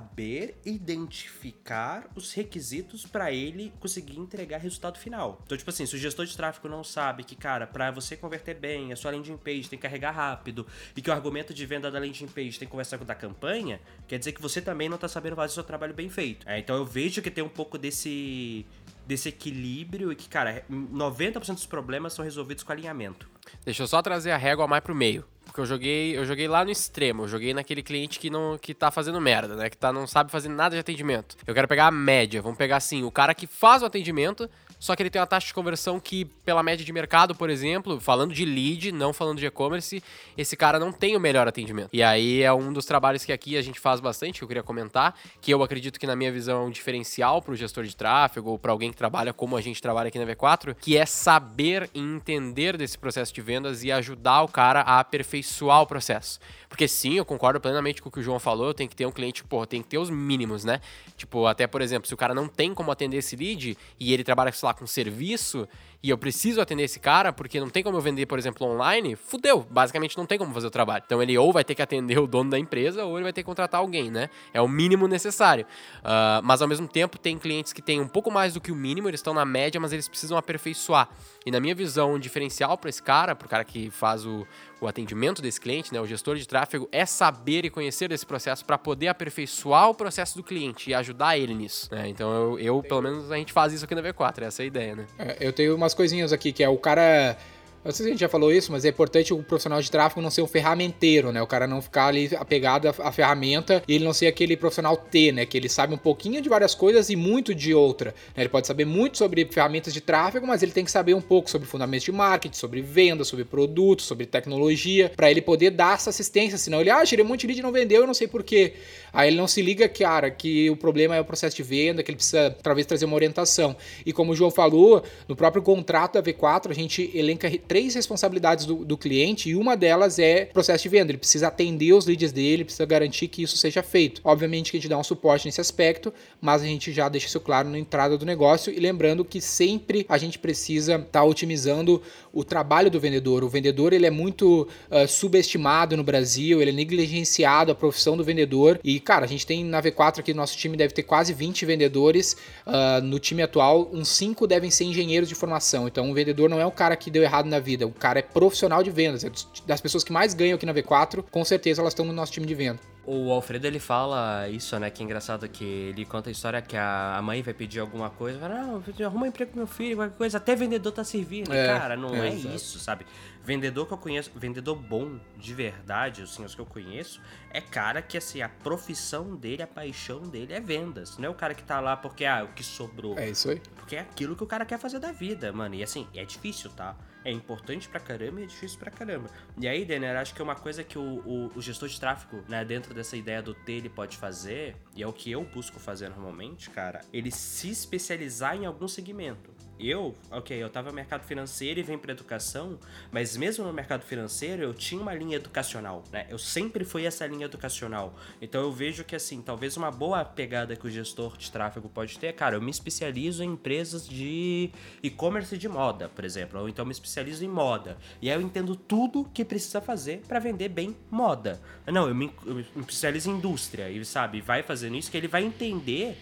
identificar 0.64 2.08
os 2.14 2.32
requisitos 2.32 3.04
para 3.06 3.32
ele 3.32 3.72
conseguir 3.80 4.18
entregar 4.18 4.58
resultado 4.58 4.98
final. 4.98 5.40
Então, 5.44 5.56
tipo 5.56 5.70
assim, 5.70 5.86
se 5.86 5.94
o 5.94 5.98
gestor 5.98 6.26
de 6.26 6.36
tráfego 6.36 6.68
não 6.68 6.84
sabe 6.84 7.24
que, 7.24 7.36
cara, 7.36 7.66
para 7.66 7.90
você 7.90 8.16
converter 8.16 8.54
bem, 8.54 8.92
a 8.92 8.96
sua 8.96 9.10
landing 9.10 9.36
page 9.36 9.68
tem 9.68 9.78
que 9.78 9.82
carregar 9.82 10.12
rápido 10.12 10.66
e 10.96 11.02
que 11.02 11.10
o 11.10 11.12
argumento 11.12 11.52
de 11.52 11.66
venda 11.66 11.90
da 11.90 11.98
landing 11.98 12.28
page 12.28 12.58
tem 12.58 12.66
que 12.66 12.72
conversar 12.72 12.98
com 12.98 13.04
o 13.04 13.06
da 13.06 13.14
campanha, 13.14 13.80
quer 14.06 14.18
dizer 14.18 14.32
que 14.32 14.42
você 14.42 14.60
também 14.60 14.88
não 14.88 14.98
tá 14.98 15.08
sabendo 15.08 15.36
fazer 15.36 15.52
o 15.52 15.54
seu 15.54 15.64
trabalho 15.64 15.94
bem 15.94 16.08
feito. 16.08 16.48
É, 16.48 16.58
então 16.58 16.76
eu 16.76 16.84
vejo 16.84 17.22
que 17.22 17.30
tem 17.30 17.42
um 17.42 17.48
pouco 17.48 17.76
desse 17.78 18.66
desse 19.06 19.28
equilíbrio 19.28 20.12
e 20.12 20.14
que, 20.14 20.28
cara, 20.28 20.64
90% 20.70 21.54
dos 21.54 21.66
problemas 21.66 22.12
são 22.12 22.24
resolvidos 22.24 22.62
com 22.62 22.70
alinhamento. 22.70 23.28
Deixa 23.64 23.82
eu 23.82 23.86
só 23.88 24.00
trazer 24.00 24.30
a 24.30 24.36
régua 24.36 24.68
mais 24.68 24.84
pro 24.84 24.94
meio. 24.94 25.24
Porque 25.50 25.60
eu 25.60 25.66
joguei, 25.66 26.16
eu 26.16 26.24
joguei 26.24 26.46
lá 26.46 26.64
no 26.64 26.70
extremo, 26.70 27.24
eu 27.24 27.28
joguei 27.28 27.52
naquele 27.52 27.82
cliente 27.82 28.20
que 28.20 28.30
não 28.30 28.56
que 28.56 28.72
tá 28.72 28.88
fazendo 28.90 29.20
merda, 29.20 29.56
né? 29.56 29.68
Que 29.68 29.76
tá, 29.76 29.92
não 29.92 30.06
sabe 30.06 30.30
fazer 30.30 30.48
nada 30.48 30.76
de 30.76 30.80
atendimento. 30.80 31.36
Eu 31.44 31.52
quero 31.52 31.66
pegar 31.66 31.88
a 31.88 31.90
média, 31.90 32.40
vamos 32.40 32.56
pegar 32.56 32.76
assim, 32.76 33.02
o 33.02 33.10
cara 33.10 33.34
que 33.34 33.48
faz 33.48 33.82
o 33.82 33.86
atendimento, 33.86 34.48
só 34.78 34.94
que 34.94 35.02
ele 35.02 35.10
tem 35.10 35.20
uma 35.20 35.26
taxa 35.26 35.48
de 35.48 35.54
conversão 35.54 35.98
que, 35.98 36.24
pela 36.24 36.62
média 36.62 36.84
de 36.84 36.92
mercado, 36.92 37.34
por 37.34 37.50
exemplo, 37.50 38.00
falando 38.00 38.32
de 38.32 38.44
lead, 38.44 38.92
não 38.92 39.12
falando 39.12 39.38
de 39.38 39.46
e-commerce, 39.46 40.02
esse 40.38 40.56
cara 40.56 40.78
não 40.78 40.92
tem 40.92 41.16
o 41.16 41.20
melhor 41.20 41.48
atendimento. 41.48 41.90
E 41.92 42.02
aí 42.02 42.42
é 42.42 42.52
um 42.52 42.72
dos 42.72 42.86
trabalhos 42.86 43.24
que 43.24 43.32
aqui 43.32 43.56
a 43.56 43.62
gente 43.62 43.80
faz 43.80 43.98
bastante, 43.98 44.38
que 44.38 44.44
eu 44.44 44.48
queria 44.48 44.62
comentar, 44.62 45.14
que 45.40 45.52
eu 45.52 45.62
acredito 45.62 45.98
que 45.98 46.06
na 46.06 46.14
minha 46.14 46.30
visão 46.30 46.62
é 46.62 46.64
um 46.64 46.70
diferencial 46.70 47.42
para 47.42 47.52
o 47.52 47.56
gestor 47.56 47.84
de 47.84 47.94
tráfego 47.96 48.50
ou 48.50 48.58
para 48.58 48.70
alguém 48.70 48.90
que 48.90 48.96
trabalha 48.96 49.32
como 49.32 49.56
a 49.56 49.60
gente 49.60 49.82
trabalha 49.82 50.08
aqui 50.08 50.18
na 50.18 50.24
V4, 50.24 50.76
que 50.80 50.96
é 50.96 51.04
saber 51.04 51.90
e 51.92 52.00
entender 52.00 52.76
desse 52.76 52.96
processo 52.96 53.34
de 53.34 53.40
vendas 53.42 53.82
e 53.82 53.90
ajudar 53.90 54.42
o 54.42 54.48
cara 54.48 54.80
a 54.80 55.00
aperfeiçoar 55.00 55.39
o 55.83 55.87
processo. 55.87 56.38
Porque 56.68 56.87
sim, 56.87 57.14
eu 57.14 57.24
concordo 57.24 57.61
plenamente 57.61 58.00
com 58.00 58.09
o 58.09 58.12
que 58.12 58.20
o 58.20 58.22
João 58.22 58.38
falou, 58.38 58.72
tem 58.72 58.88
que 58.88 58.96
ter 58.96 59.07
um 59.07 59.12
cliente, 59.12 59.44
pô, 59.44 59.66
tem 59.66 59.83
que 59.83 59.88
ter 59.88 59.98
os 59.98 60.11
mínimos, 60.11 60.64
né? 60.64 60.81
Tipo, 61.16 61.46
até 61.46 61.66
por 61.66 61.83
exemplo, 61.83 62.07
se 62.09 62.14
o 62.14 62.16
cara 62.16 62.35
não 62.35 62.48
tem 62.48 62.74
como 62.74 62.90
atender 62.90 63.18
esse 63.18 63.37
lead 63.37 63.76
e 63.98 64.12
ele 64.12 64.24
trabalha, 64.24 64.53
sei 64.53 64.66
lá, 64.66 64.74
com 64.74 64.87
serviço, 64.87 65.68
e 66.02 66.08
eu 66.08 66.16
preciso 66.16 66.60
atender 66.60 66.84
esse 66.84 66.98
cara 66.98 67.32
porque 67.32 67.60
não 67.60 67.68
tem 67.68 67.82
como 67.82 67.96
eu 67.96 68.00
vender, 68.00 68.24
por 68.26 68.38
exemplo, 68.38 68.66
online, 68.66 69.16
fudeu. 69.16 69.66
Basicamente 69.70 70.16
não 70.16 70.24
tem 70.24 70.38
como 70.38 70.52
fazer 70.54 70.66
o 70.66 70.70
trabalho. 70.70 71.02
Então 71.04 71.22
ele 71.22 71.36
ou 71.36 71.52
vai 71.52 71.62
ter 71.62 71.74
que 71.74 71.82
atender 71.82 72.18
o 72.18 72.26
dono 72.26 72.50
da 72.50 72.58
empresa 72.58 73.04
ou 73.04 73.16
ele 73.16 73.24
vai 73.24 73.32
ter 73.32 73.42
que 73.42 73.46
contratar 73.46 73.80
alguém, 73.80 74.10
né? 74.10 74.30
É 74.54 74.60
o 74.62 74.68
mínimo 74.68 75.06
necessário. 75.06 75.66
Uh, 75.98 76.40
mas 76.42 76.62
ao 76.62 76.68
mesmo 76.68 76.88
tempo 76.88 77.18
tem 77.18 77.38
clientes 77.38 77.72
que 77.72 77.82
têm 77.82 78.00
um 78.00 78.08
pouco 78.08 78.30
mais 78.30 78.54
do 78.54 78.60
que 78.60 78.72
o 78.72 78.74
mínimo, 78.74 79.08
eles 79.08 79.20
estão 79.20 79.34
na 79.34 79.44
média, 79.44 79.78
mas 79.78 79.92
eles 79.92 80.08
precisam 80.08 80.38
aperfeiçoar. 80.38 81.08
E 81.44 81.50
na 81.50 81.60
minha 81.60 81.74
visão, 81.74 82.14
um 82.14 82.18
diferencial 82.18 82.76
para 82.78 82.90
esse 82.90 83.02
cara, 83.02 83.34
para 83.34 83.46
o 83.46 83.48
cara 83.48 83.64
que 83.64 83.90
faz 83.90 84.24
o, 84.24 84.46
o 84.80 84.86
atendimento 84.86 85.42
desse 85.42 85.60
cliente, 85.60 85.92
né, 85.92 86.00
o 86.00 86.06
gestor 86.06 86.36
de 86.36 86.46
tráfego, 86.46 86.88
é 86.90 87.04
saber 87.04 87.64
e 87.64 87.70
conhecer 87.70 88.08
desse 88.08 88.24
processo 88.24 88.64
para 88.64 88.78
poder 88.78 89.08
aperfeiçoar 89.08 89.90
o 89.90 89.94
processo 89.94 90.36
do 90.36 90.42
cliente 90.42 90.90
e 90.90 90.94
ajudar 90.94 91.38
ele 91.38 91.54
nisso. 91.54 91.88
Né? 91.94 92.08
Então 92.08 92.32
eu, 92.32 92.58
eu, 92.58 92.82
pelo 92.82 93.02
menos, 93.02 93.30
a 93.30 93.36
gente 93.36 93.52
faz 93.52 93.72
isso 93.72 93.84
aqui 93.84 93.94
na 93.94 94.02
V4, 94.02 94.42
essa 94.42 94.62
é 94.62 94.64
a 94.64 94.66
ideia, 94.66 94.96
né? 94.96 95.06
É, 95.18 95.36
eu 95.40 95.52
tenho 95.52 95.76
umas 95.90 95.94
coisinhas 95.94 96.33
aqui 96.33 96.53
que 96.53 96.62
é 96.62 96.68
o 96.68 96.76
cara 96.76 97.37
não 97.82 97.92
sei 97.92 98.04
se 98.04 98.08
a 98.10 98.12
gente 98.12 98.20
já 98.20 98.28
falou 98.28 98.52
isso, 98.52 98.70
mas 98.70 98.84
é 98.84 98.88
importante 98.88 99.32
o 99.32 99.42
profissional 99.42 99.80
de 99.80 99.90
tráfego 99.90 100.20
não 100.20 100.30
ser 100.30 100.42
um 100.42 100.46
ferramenteiro, 100.46 101.32
né? 101.32 101.40
O 101.40 101.46
cara 101.46 101.66
não 101.66 101.80
ficar 101.80 102.08
ali 102.08 102.30
apegado 102.36 102.86
à 102.88 103.10
ferramenta 103.10 103.82
e 103.88 103.94
ele 103.94 104.04
não 104.04 104.12
ser 104.12 104.26
aquele 104.26 104.54
profissional 104.54 104.96
T, 104.96 105.32
né? 105.32 105.46
Que 105.46 105.56
ele 105.56 105.68
sabe 105.68 105.94
um 105.94 105.98
pouquinho 105.98 106.42
de 106.42 106.48
várias 106.48 106.74
coisas 106.74 107.08
e 107.08 107.16
muito 107.16 107.54
de 107.54 107.72
outra. 107.72 108.14
Né? 108.36 108.42
Ele 108.42 108.50
pode 108.50 108.66
saber 108.66 108.84
muito 108.84 109.16
sobre 109.16 109.46
ferramentas 109.50 109.94
de 109.94 110.00
tráfego, 110.02 110.46
mas 110.46 110.62
ele 110.62 110.72
tem 110.72 110.84
que 110.84 110.90
saber 110.90 111.14
um 111.14 111.22
pouco 111.22 111.50
sobre 111.50 111.66
fundamentos 111.66 112.04
de 112.04 112.12
marketing, 112.12 112.56
sobre 112.56 112.82
venda, 112.82 113.24
sobre 113.24 113.46
produtos, 113.46 114.04
sobre 114.04 114.26
tecnologia, 114.26 115.10
para 115.16 115.30
ele 115.30 115.40
poder 115.40 115.70
dar 115.70 115.94
essa 115.94 116.10
assistência. 116.10 116.58
Senão 116.58 116.82
ele, 116.82 116.90
ah, 116.90 117.02
tirei 117.04 117.24
um 117.24 117.28
monte 117.28 117.40
de 117.40 117.46
lead 117.46 117.60
e 117.60 117.62
não 117.62 117.72
vendeu, 117.72 118.02
eu 118.02 118.06
não 118.06 118.14
sei 118.14 118.28
porquê. 118.28 118.74
Aí 119.10 119.28
ele 119.28 119.36
não 119.38 119.48
se 119.48 119.62
liga, 119.62 119.88
cara, 119.88 120.30
que 120.30 120.68
o 120.68 120.76
problema 120.76 121.16
é 121.16 121.20
o 121.20 121.24
processo 121.24 121.56
de 121.56 121.62
venda, 121.62 122.02
que 122.02 122.10
ele 122.10 122.16
precisa 122.16 122.54
talvez 122.62 122.86
trazer 122.86 123.06
uma 123.06 123.14
orientação. 123.14 123.74
E 124.04 124.12
como 124.12 124.32
o 124.32 124.36
João 124.36 124.50
falou, 124.50 125.02
no 125.26 125.34
próprio 125.34 125.62
contrato 125.62 126.14
da 126.14 126.22
V4, 126.22 126.70
a 126.70 126.74
gente 126.74 127.10
elenca 127.14 127.48
três 127.70 127.94
responsabilidades 127.94 128.66
do, 128.66 128.85
do 128.85 128.98
cliente 128.98 129.48
e 129.48 129.54
uma 129.54 129.76
delas 129.76 130.18
é 130.18 130.44
processo 130.44 130.83
de 130.83 130.88
venda. 130.88 131.12
Ele 131.12 131.18
precisa 131.18 131.46
atender 131.46 131.92
os 131.92 132.04
leads 132.04 132.33
dele, 132.33 132.64
precisa 132.64 132.85
garantir 132.85 133.28
que 133.28 133.44
isso 133.44 133.56
seja 133.56 133.80
feito. 133.80 134.20
Obviamente 134.24 134.72
que 134.72 134.76
a 134.76 134.80
gente 134.80 134.90
dá 134.90 134.98
um 134.98 135.04
suporte 135.04 135.46
nesse 135.46 135.61
aspecto, 135.61 136.12
mas 136.40 136.62
a 136.62 136.64
gente 136.64 136.90
já 136.90 137.09
deixa 137.09 137.28
isso 137.28 137.38
claro 137.38 137.68
na 137.68 137.78
entrada 137.78 138.18
do 138.18 138.26
negócio 138.26 138.72
e 138.72 138.80
lembrando 138.80 139.24
que 139.24 139.40
sempre 139.40 140.04
a 140.09 140.18
gente 140.18 140.37
precisa 140.37 140.96
estar 140.96 141.20
tá 141.20 141.22
otimizando 141.22 142.02
o 142.33 142.42
trabalho 142.42 142.90
do 142.90 142.98
vendedor. 142.98 143.44
O 143.44 143.48
vendedor 143.48 143.92
ele 143.92 144.04
é 144.04 144.11
muito 144.11 144.66
uh, 144.90 145.06
subestimado 145.06 145.96
no 145.96 146.02
Brasil, 146.02 146.61
ele 146.61 146.70
é 146.72 146.74
negligenciado 146.74 147.70
a 147.70 147.74
profissão 147.76 148.16
do 148.16 148.24
vendedor 148.24 148.80
e 148.83 148.98
cara, 148.98 149.26
a 149.26 149.28
gente 149.28 149.46
tem 149.46 149.64
na 149.64 149.80
V4 149.80 150.18
aqui, 150.18 150.35
nosso 150.35 150.56
time 150.56 150.76
deve 150.76 150.92
ter 150.92 151.04
quase 151.04 151.33
20 151.33 151.64
vendedores. 151.66 152.37
Uh, 152.66 153.00
no 153.00 153.20
time 153.20 153.42
atual, 153.42 153.88
uns 153.92 154.09
5 154.09 154.44
devem 154.48 154.72
ser 154.72 154.87
engenheiros 154.87 155.28
de 155.28 155.37
formação. 155.37 155.87
Então, 155.87 156.11
um 156.11 156.12
vendedor 156.12 156.50
não 156.50 156.59
é 156.59 156.66
o 156.66 156.72
cara 156.72 156.96
que 156.96 157.12
deu 157.12 157.22
errado 157.22 157.46
na 157.46 157.59
vida, 157.60 157.86
o 157.86 157.92
cara 157.92 158.18
é 158.18 158.22
profissional 158.22 158.82
de 158.82 158.90
vendas. 158.90 159.24
É 159.24 159.30
das 159.66 159.80
pessoas 159.80 160.02
que 160.02 160.12
mais 160.12 160.34
ganham 160.34 160.56
aqui 160.56 160.66
na 160.66 160.74
V4, 160.74 161.24
com 161.30 161.44
certeza 161.44 161.80
elas 161.80 161.92
estão 161.92 162.04
no 162.04 162.12
nosso 162.12 162.32
time 162.32 162.46
de 162.46 162.54
venda. 162.54 162.80
O 163.06 163.32
Alfredo 163.32 163.66
ele 163.66 163.78
fala 163.78 164.48
isso, 164.48 164.78
né? 164.78 164.90
Que 164.90 165.02
é 165.02 165.04
engraçado 165.04 165.48
que 165.48 165.64
ele 165.64 166.04
conta 166.04 166.30
a 166.30 166.32
história 166.32 166.60
que 166.60 166.76
a 166.76 167.18
mãe 167.22 167.42
vai 167.42 167.54
pedir 167.54 167.80
alguma 167.80 168.10
coisa, 168.10 168.38
fala, 168.38 168.62
não, 168.62 168.82
arruma 169.04 169.24
um 169.24 169.28
emprego 169.28 169.50
pro 169.50 169.58
meu 169.58 169.66
filho, 169.66 169.96
qualquer 169.96 170.16
coisa, 170.16 170.36
até 170.36 170.54
vendedor 170.54 170.92
tá 170.92 171.02
servindo. 171.02 171.52
É, 171.52 171.66
Cara, 171.66 171.96
não 171.96 172.14
é, 172.14 172.28
é 172.28 172.34
isso, 172.34 172.78
sabe? 172.78 173.06
Vendedor 173.42 173.87
que 173.87 173.92
eu 173.92 173.98
conheço, 173.98 174.31
vendedor 174.35 174.76
bom, 174.76 175.18
de 175.37 175.55
verdade, 175.55 176.22
assim, 176.22 176.44
os 176.44 176.55
que 176.55 176.61
eu 176.61 176.66
conheço, 176.66 177.20
é 177.50 177.61
cara 177.61 178.03
que, 178.03 178.18
assim, 178.18 178.42
a 178.42 178.48
profissão 178.48 179.35
dele, 179.35 179.62
a 179.62 179.66
paixão 179.66 180.22
dele 180.22 180.53
é 180.53 180.61
vendas. 180.61 181.16
Não 181.16 181.26
é 181.26 181.29
o 181.31 181.35
cara 181.35 181.55
que 181.55 181.62
tá 181.62 181.81
lá 181.81 181.96
porque, 181.96 182.24
ah, 182.24 182.44
o 182.44 182.48
que 182.48 182.62
sobrou. 182.62 183.18
É 183.18 183.31
isso 183.31 183.50
aí. 183.50 183.61
Porque 183.76 183.96
é 183.96 184.00
aquilo 184.00 184.37
que 184.37 184.44
o 184.44 184.46
cara 184.46 184.64
quer 184.64 184.79
fazer 184.79 184.98
da 184.98 185.11
vida, 185.11 185.53
mano. 185.53 185.74
E 185.74 185.83
assim, 185.83 186.07
é 186.14 186.24
difícil, 186.24 186.70
tá? 186.70 186.96
é 187.24 187.31
importante 187.31 187.88
pra 187.88 188.00
caramba 188.00 188.40
e 188.40 188.44
é 188.44 188.46
difícil 188.46 188.79
pra 188.79 188.90
caramba. 188.90 189.29
E 189.59 189.68
aí, 189.68 189.85
Denner, 189.85 190.16
acho 190.16 190.35
que 190.35 190.40
é 190.40 190.44
uma 190.44 190.55
coisa 190.55 190.83
que 190.83 190.98
o, 190.98 191.03
o, 191.03 191.53
o, 191.55 191.61
gestor 191.61 191.88
de 191.88 191.98
tráfego, 191.98 192.42
né, 192.48 192.64
dentro 192.64 192.94
dessa 192.94 193.16
ideia 193.16 193.42
do 193.42 193.55
T, 193.55 193.72
ele 193.72 193.88
pode 193.88 194.16
fazer, 194.16 194.76
e 194.94 195.03
é 195.03 195.07
o 195.07 195.12
que 195.12 195.31
eu 195.31 195.44
busco 195.44 195.79
fazer 195.79 196.09
normalmente, 196.09 196.70
cara, 196.70 197.00
ele 197.12 197.31
se 197.31 197.70
especializar 197.70 198.57
em 198.57 198.66
algum 198.66 198.88
segmento 198.88 199.49
eu, 199.88 200.14
ok, 200.30 200.62
eu 200.62 200.68
tava 200.68 200.90
no 200.90 200.94
mercado 200.94 201.24
financeiro 201.24 201.80
e 201.80 201.82
vim 201.82 201.96
para 201.96 202.12
educação, 202.12 202.78
mas 203.10 203.36
mesmo 203.36 203.64
no 203.64 203.72
mercado 203.72 204.02
financeiro 204.02 204.62
eu 204.62 204.74
tinha 204.74 205.00
uma 205.00 205.14
linha 205.14 205.36
educacional, 205.36 206.04
né? 206.12 206.26
Eu 206.28 206.38
sempre 206.38 206.84
fui 206.84 207.06
essa 207.06 207.26
linha 207.26 207.46
educacional. 207.46 208.14
Então 208.40 208.60
eu 208.62 208.72
vejo 208.72 209.04
que 209.04 209.16
assim, 209.16 209.40
talvez 209.40 209.76
uma 209.76 209.90
boa 209.90 210.24
pegada 210.24 210.76
que 210.76 210.86
o 210.86 210.90
gestor 210.90 211.36
de 211.36 211.50
tráfego 211.50 211.88
pode 211.88 212.18
ter, 212.18 212.32
cara, 212.34 212.56
eu 212.56 212.62
me 212.62 212.70
especializo 212.70 213.42
em 213.42 213.52
empresas 213.52 214.06
de 214.06 214.70
e-commerce 215.02 215.56
de 215.56 215.68
moda, 215.68 216.08
por 216.08 216.24
exemplo, 216.24 216.60
ou 216.60 216.68
então 216.68 216.82
eu 216.82 216.86
me 216.86 216.92
especializo 216.92 217.44
em 217.44 217.48
moda. 217.48 217.96
E 218.20 218.30
aí 218.30 218.36
eu 218.36 218.40
entendo 218.40 218.76
tudo 218.76 219.28
que 219.32 219.44
precisa 219.44 219.80
fazer 219.80 220.22
para 220.28 220.38
vender 220.38 220.68
bem 220.68 220.96
moda. 221.10 221.60
Não, 221.86 222.08
eu 222.08 222.14
me, 222.14 222.32
eu 222.46 222.54
me 222.54 222.64
especializo 222.80 223.30
em 223.30 223.34
indústria, 223.34 223.90
e 223.90 224.04
sabe, 224.04 224.40
vai 224.40 224.62
fazendo 224.62 224.96
isso 224.96 225.10
que 225.10 225.16
ele 225.16 225.28
vai 225.28 225.44
entender 225.44 226.16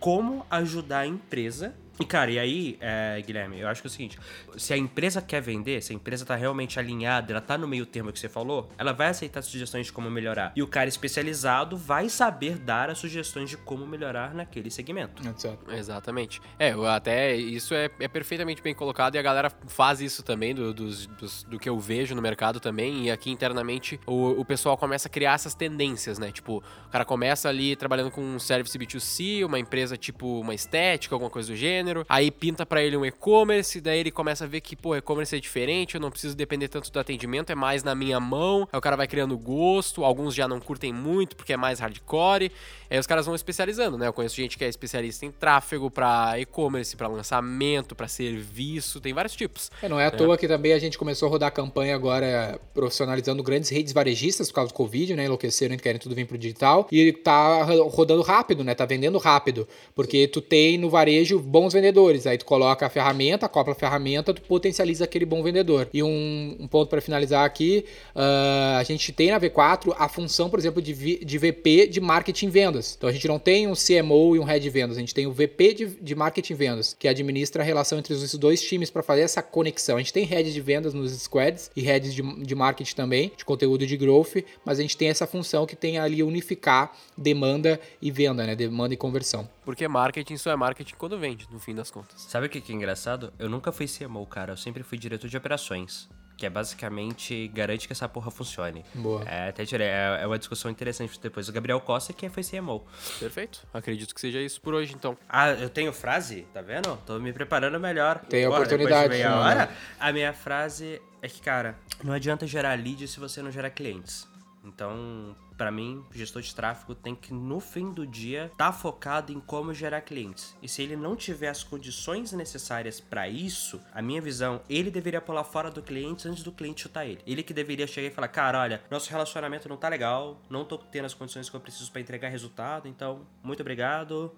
como 0.00 0.44
ajudar 0.50 1.00
a 1.00 1.06
empresa 1.06 1.74
E, 2.00 2.04
cara, 2.06 2.30
e 2.30 2.38
aí, 2.38 2.78
é, 2.80 3.22
Guilherme, 3.24 3.60
eu 3.60 3.68
acho 3.68 3.82
que 3.82 3.86
é 3.86 3.90
o 3.90 3.92
seguinte: 3.92 4.18
se 4.56 4.72
a 4.72 4.76
empresa 4.76 5.20
quer 5.20 5.40
vender, 5.42 5.82
se 5.82 5.92
a 5.92 5.94
empresa 5.94 6.24
tá 6.24 6.34
realmente 6.34 6.78
alinhada, 6.78 7.32
ela 7.32 7.40
tá 7.40 7.56
no 7.58 7.68
meio 7.68 7.84
termo 7.84 8.10
que 8.12 8.18
você 8.18 8.28
falou, 8.28 8.68
ela 8.78 8.92
vai 8.92 9.08
aceitar 9.08 9.42
sugestões 9.42 9.86
de 9.86 9.92
como 9.92 10.10
melhorar. 10.10 10.52
E 10.56 10.62
o 10.62 10.66
cara 10.66 10.88
especializado 10.88 11.76
vai 11.76 12.08
saber 12.08 12.56
dar 12.58 12.88
as 12.90 12.98
sugestões 12.98 13.50
de 13.50 13.56
como 13.58 13.86
melhorar 13.86 14.34
naquele 14.34 14.70
segmento. 14.70 15.22
Exato. 15.22 15.70
Exatamente. 15.70 16.40
É, 16.58 16.70
até 16.88 17.36
isso 17.36 17.74
é, 17.74 17.90
é 18.00 18.08
perfeitamente 18.08 18.62
bem 18.62 18.74
colocado 18.74 19.14
e 19.14 19.18
a 19.18 19.22
galera 19.22 19.50
faz 19.68 20.00
isso 20.00 20.22
também 20.22 20.54
do, 20.54 20.72
dos, 20.72 21.06
dos- 21.06 21.42
do 21.44 21.58
que 21.58 21.68
eu 21.68 21.78
vejo 21.78 22.14
no 22.14 22.22
mercado 22.22 22.58
também. 22.58 23.04
E 23.06 23.10
aqui 23.10 23.30
internamente 23.30 24.00
o, 24.06 24.30
o 24.40 24.44
pessoal 24.44 24.78
começa 24.78 25.08
a 25.08 25.10
criar 25.10 25.34
essas 25.34 25.54
tendências, 25.54 26.18
né? 26.18 26.32
Tipo, 26.32 26.62
o 26.86 26.90
cara 26.90 27.04
começa 27.04 27.48
ali 27.48 27.76
trabalhando 27.76 28.10
com 28.10 28.22
um 28.22 28.38
service 28.38 28.76
B2C, 28.78 29.44
uma 29.44 29.58
empresa 29.58 29.96
tipo 29.96 30.40
uma 30.40 30.54
estética, 30.54 31.14
alguma 31.14 31.30
coisa 31.30 31.52
do 31.52 31.56
gênero. 31.56 31.81
Aí 32.08 32.30
pinta 32.30 32.64
pra 32.64 32.82
ele 32.82 32.96
um 32.96 33.04
e-commerce, 33.04 33.80
daí 33.80 33.98
ele 34.00 34.10
começa 34.10 34.44
a 34.44 34.46
ver 34.46 34.60
que, 34.60 34.74
pô, 34.76 34.94
e-commerce 34.96 35.34
é 35.36 35.40
diferente, 35.40 35.94
eu 35.94 36.00
não 36.00 36.10
preciso 36.10 36.36
depender 36.36 36.68
tanto 36.68 36.90
do 36.90 36.98
atendimento, 37.00 37.50
é 37.50 37.54
mais 37.54 37.82
na 37.82 37.94
minha 37.94 38.18
mão. 38.20 38.68
Aí 38.72 38.78
o 38.78 38.82
cara 38.82 38.96
vai 38.96 39.06
criando 39.06 39.36
gosto, 39.36 40.04
alguns 40.04 40.34
já 40.34 40.46
não 40.46 40.60
curtem 40.60 40.92
muito 40.92 41.36
porque 41.36 41.52
é 41.52 41.56
mais 41.56 41.78
hardcore. 41.80 42.50
Aí 42.90 42.98
os 42.98 43.06
caras 43.06 43.24
vão 43.24 43.34
especializando, 43.34 43.96
né? 43.96 44.06
Eu 44.06 44.12
conheço 44.12 44.36
gente 44.36 44.58
que 44.58 44.64
é 44.64 44.68
especialista 44.68 45.24
em 45.24 45.30
tráfego 45.30 45.90
pra 45.90 46.38
e-commerce, 46.38 46.94
pra 46.94 47.08
lançamento, 47.08 47.94
pra 47.94 48.06
serviço, 48.06 49.00
tem 49.00 49.14
vários 49.14 49.34
tipos. 49.34 49.70
É, 49.82 49.88
não 49.88 49.98
é 49.98 50.06
à 50.06 50.10
toa 50.10 50.36
que 50.36 50.46
também 50.46 50.72
a 50.74 50.78
gente 50.78 50.98
começou 50.98 51.26
a 51.28 51.30
rodar 51.30 51.50
campanha 51.52 51.94
agora 51.94 52.60
profissionalizando 52.74 53.42
grandes 53.42 53.70
redes 53.70 53.92
varejistas 53.92 54.48
por 54.48 54.56
causa 54.56 54.72
do 54.72 54.74
Covid, 54.74 55.14
né? 55.16 55.24
Enlouqueceram 55.24 55.74
e 55.74 55.78
querem 55.78 55.98
tudo 55.98 56.14
vir 56.14 56.26
pro 56.26 56.36
digital. 56.36 56.86
E 56.92 57.12
tá 57.12 57.62
ro- 57.62 57.88
rodando 57.88 58.20
rápido, 58.22 58.62
né? 58.62 58.74
Tá 58.74 58.84
vendendo 58.84 59.16
rápido. 59.18 59.66
Porque 59.94 60.28
tu 60.28 60.40
tem 60.42 60.76
no 60.76 60.90
varejo 60.90 61.38
bons 61.38 61.71
vendedores. 61.72 62.26
Aí 62.26 62.38
tu 62.38 62.44
coloca 62.44 62.86
a 62.86 62.90
ferramenta, 62.90 63.46
acopla 63.46 63.72
a 63.72 63.76
ferramenta, 63.76 64.34
tu 64.34 64.42
potencializa 64.42 65.04
aquele 65.04 65.24
bom 65.24 65.42
vendedor. 65.42 65.88
E 65.92 66.02
um, 66.02 66.56
um 66.60 66.66
ponto 66.66 66.88
para 66.88 67.00
finalizar 67.00 67.44
aqui: 67.44 67.84
ah, 68.14 68.78
a 68.78 68.82
gente 68.84 69.12
tem 69.12 69.30
na 69.30 69.40
V4 69.40 69.94
a 69.98 70.08
função, 70.08 70.48
por 70.48 70.58
exemplo, 70.58 70.80
de, 70.82 71.24
de 71.24 71.38
VP 71.38 71.88
de 71.88 72.00
marketing 72.00 72.48
vendas. 72.48 72.94
Então 72.96 73.08
a 73.08 73.12
gente 73.12 73.26
não 73.26 73.38
tem 73.38 73.66
um 73.66 73.74
CMO 73.74 74.36
e 74.36 74.38
um 74.38 74.44
head 74.44 74.68
vendas, 74.70 74.96
a 74.96 75.00
gente 75.00 75.14
tem 75.14 75.26
o 75.26 75.32
VP 75.32 75.74
de, 75.74 75.86
de 75.86 76.14
marketing 76.14 76.54
vendas, 76.54 76.96
que 76.98 77.08
administra 77.08 77.62
a 77.62 77.66
relação 77.66 77.98
entre 77.98 78.14
esses 78.14 78.34
dois 78.34 78.62
times 78.62 78.90
para 78.90 79.02
fazer 79.02 79.22
essa 79.22 79.42
conexão. 79.42 79.96
A 79.96 79.98
gente 79.98 80.12
tem 80.12 80.24
head 80.24 80.52
de 80.52 80.60
vendas 80.60 80.94
nos 80.94 81.12
squads 81.12 81.70
e 81.76 81.82
heads 81.82 82.14
de, 82.14 82.22
de 82.22 82.54
marketing 82.54 82.94
também, 82.94 83.32
de 83.36 83.44
conteúdo 83.44 83.86
de 83.86 83.96
growth, 83.96 84.44
mas 84.64 84.78
a 84.78 84.82
gente 84.82 84.96
tem 84.96 85.08
essa 85.08 85.26
função 85.26 85.66
que 85.66 85.76
tem 85.76 85.98
ali 85.98 86.22
unificar 86.22 86.92
demanda 87.16 87.80
e 88.00 88.10
venda, 88.10 88.46
né? 88.46 88.54
Demanda 88.54 88.94
e 88.94 88.96
conversão. 88.96 89.48
Porque 89.64 89.86
marketing 89.86 90.36
só 90.36 90.50
é 90.50 90.56
marketing 90.56 90.94
quando 90.96 91.18
vende, 91.18 91.46
no 91.50 91.58
fim 91.62 91.74
das 91.74 91.90
contas. 91.90 92.20
Sabe 92.22 92.46
o 92.46 92.50
que 92.50 92.60
que 92.60 92.72
é 92.72 92.74
engraçado? 92.74 93.32
Eu 93.38 93.48
nunca 93.48 93.72
fui 93.72 93.86
CMO, 93.86 94.26
cara. 94.26 94.52
Eu 94.52 94.56
sempre 94.56 94.82
fui 94.82 94.98
diretor 94.98 95.28
de 95.28 95.36
operações. 95.36 96.08
Que 96.36 96.46
é 96.46 96.50
basicamente 96.50 97.46
garante 97.48 97.86
que 97.86 97.92
essa 97.92 98.08
porra 98.08 98.30
funcione. 98.30 98.84
Boa. 98.94 99.22
É, 99.24 99.50
até 99.50 99.64
tirei. 99.64 99.86
É, 99.86 100.20
é 100.22 100.26
uma 100.26 100.38
discussão 100.38 100.70
interessante 100.70 101.20
depois. 101.20 101.48
O 101.48 101.52
Gabriel 101.52 101.80
Costa, 101.80 102.12
que 102.12 102.28
foi 102.28 102.42
CMO. 102.42 102.84
Perfeito. 103.20 103.64
Acredito 103.72 104.14
que 104.14 104.20
seja 104.20 104.40
isso 104.40 104.60
por 104.60 104.74
hoje, 104.74 104.94
então. 104.94 105.16
Ah, 105.28 105.50
eu 105.50 105.68
tenho 105.68 105.92
frase? 105.92 106.46
Tá 106.52 106.62
vendo? 106.62 106.96
Tô 107.06 107.18
me 107.18 107.32
preparando 107.32 107.78
melhor. 107.78 108.18
Tem 108.28 108.48
Bora, 108.48 108.62
oportunidade, 108.62 109.10
depois 109.10 109.18
de 109.18 109.24
meia 109.24 109.36
hora. 109.36 109.70
A 110.00 110.12
minha 110.12 110.32
frase 110.32 111.00
é 111.20 111.28
que, 111.28 111.40
cara, 111.40 111.76
não 112.02 112.12
adianta 112.12 112.46
gerar 112.46 112.76
lead 112.76 113.06
se 113.06 113.20
você 113.20 113.42
não 113.42 113.50
gerar 113.50 113.70
clientes. 113.70 114.26
Então, 114.64 115.34
pra 115.56 115.70
mim, 115.70 116.04
o 116.10 116.16
gestor 116.16 116.40
de 116.40 116.54
tráfego 116.54 116.94
tem 116.94 117.14
que, 117.14 117.34
no 117.34 117.58
fim 117.58 117.90
do 117.90 118.06
dia, 118.06 118.46
estar 118.52 118.72
focado 118.72 119.32
em 119.32 119.40
como 119.40 119.74
gerar 119.74 120.00
clientes. 120.02 120.56
E 120.62 120.68
se 120.68 120.82
ele 120.82 120.96
não 120.96 121.16
tiver 121.16 121.48
as 121.48 121.64
condições 121.64 122.32
necessárias 122.32 123.00
pra 123.00 123.28
isso, 123.28 123.80
a 123.92 124.00
minha 124.00 124.20
visão, 124.20 124.60
ele 124.68 124.90
deveria 124.90 125.20
pular 125.20 125.44
fora 125.44 125.70
do 125.70 125.82
cliente 125.82 126.28
antes 126.28 126.42
do 126.42 126.52
cliente 126.52 126.82
chutar 126.82 127.04
ele. 127.06 127.20
Ele 127.26 127.42
que 127.42 127.52
deveria 127.52 127.86
chegar 127.86 128.08
e 128.08 128.10
falar: 128.10 128.28
"Cara, 128.28 128.60
olha, 128.60 128.82
nosso 128.90 129.10
relacionamento 129.10 129.68
não 129.68 129.76
tá 129.76 129.88
legal, 129.88 130.40
não 130.48 130.64
tô 130.64 130.78
tendo 130.78 131.06
as 131.06 131.14
condições 131.14 131.50
que 131.50 131.56
eu 131.56 131.60
preciso 131.60 131.90
pra 131.90 132.00
entregar 132.00 132.28
resultado, 132.28 132.88
então, 132.88 133.26
muito 133.42 133.60
obrigado. 133.60 134.32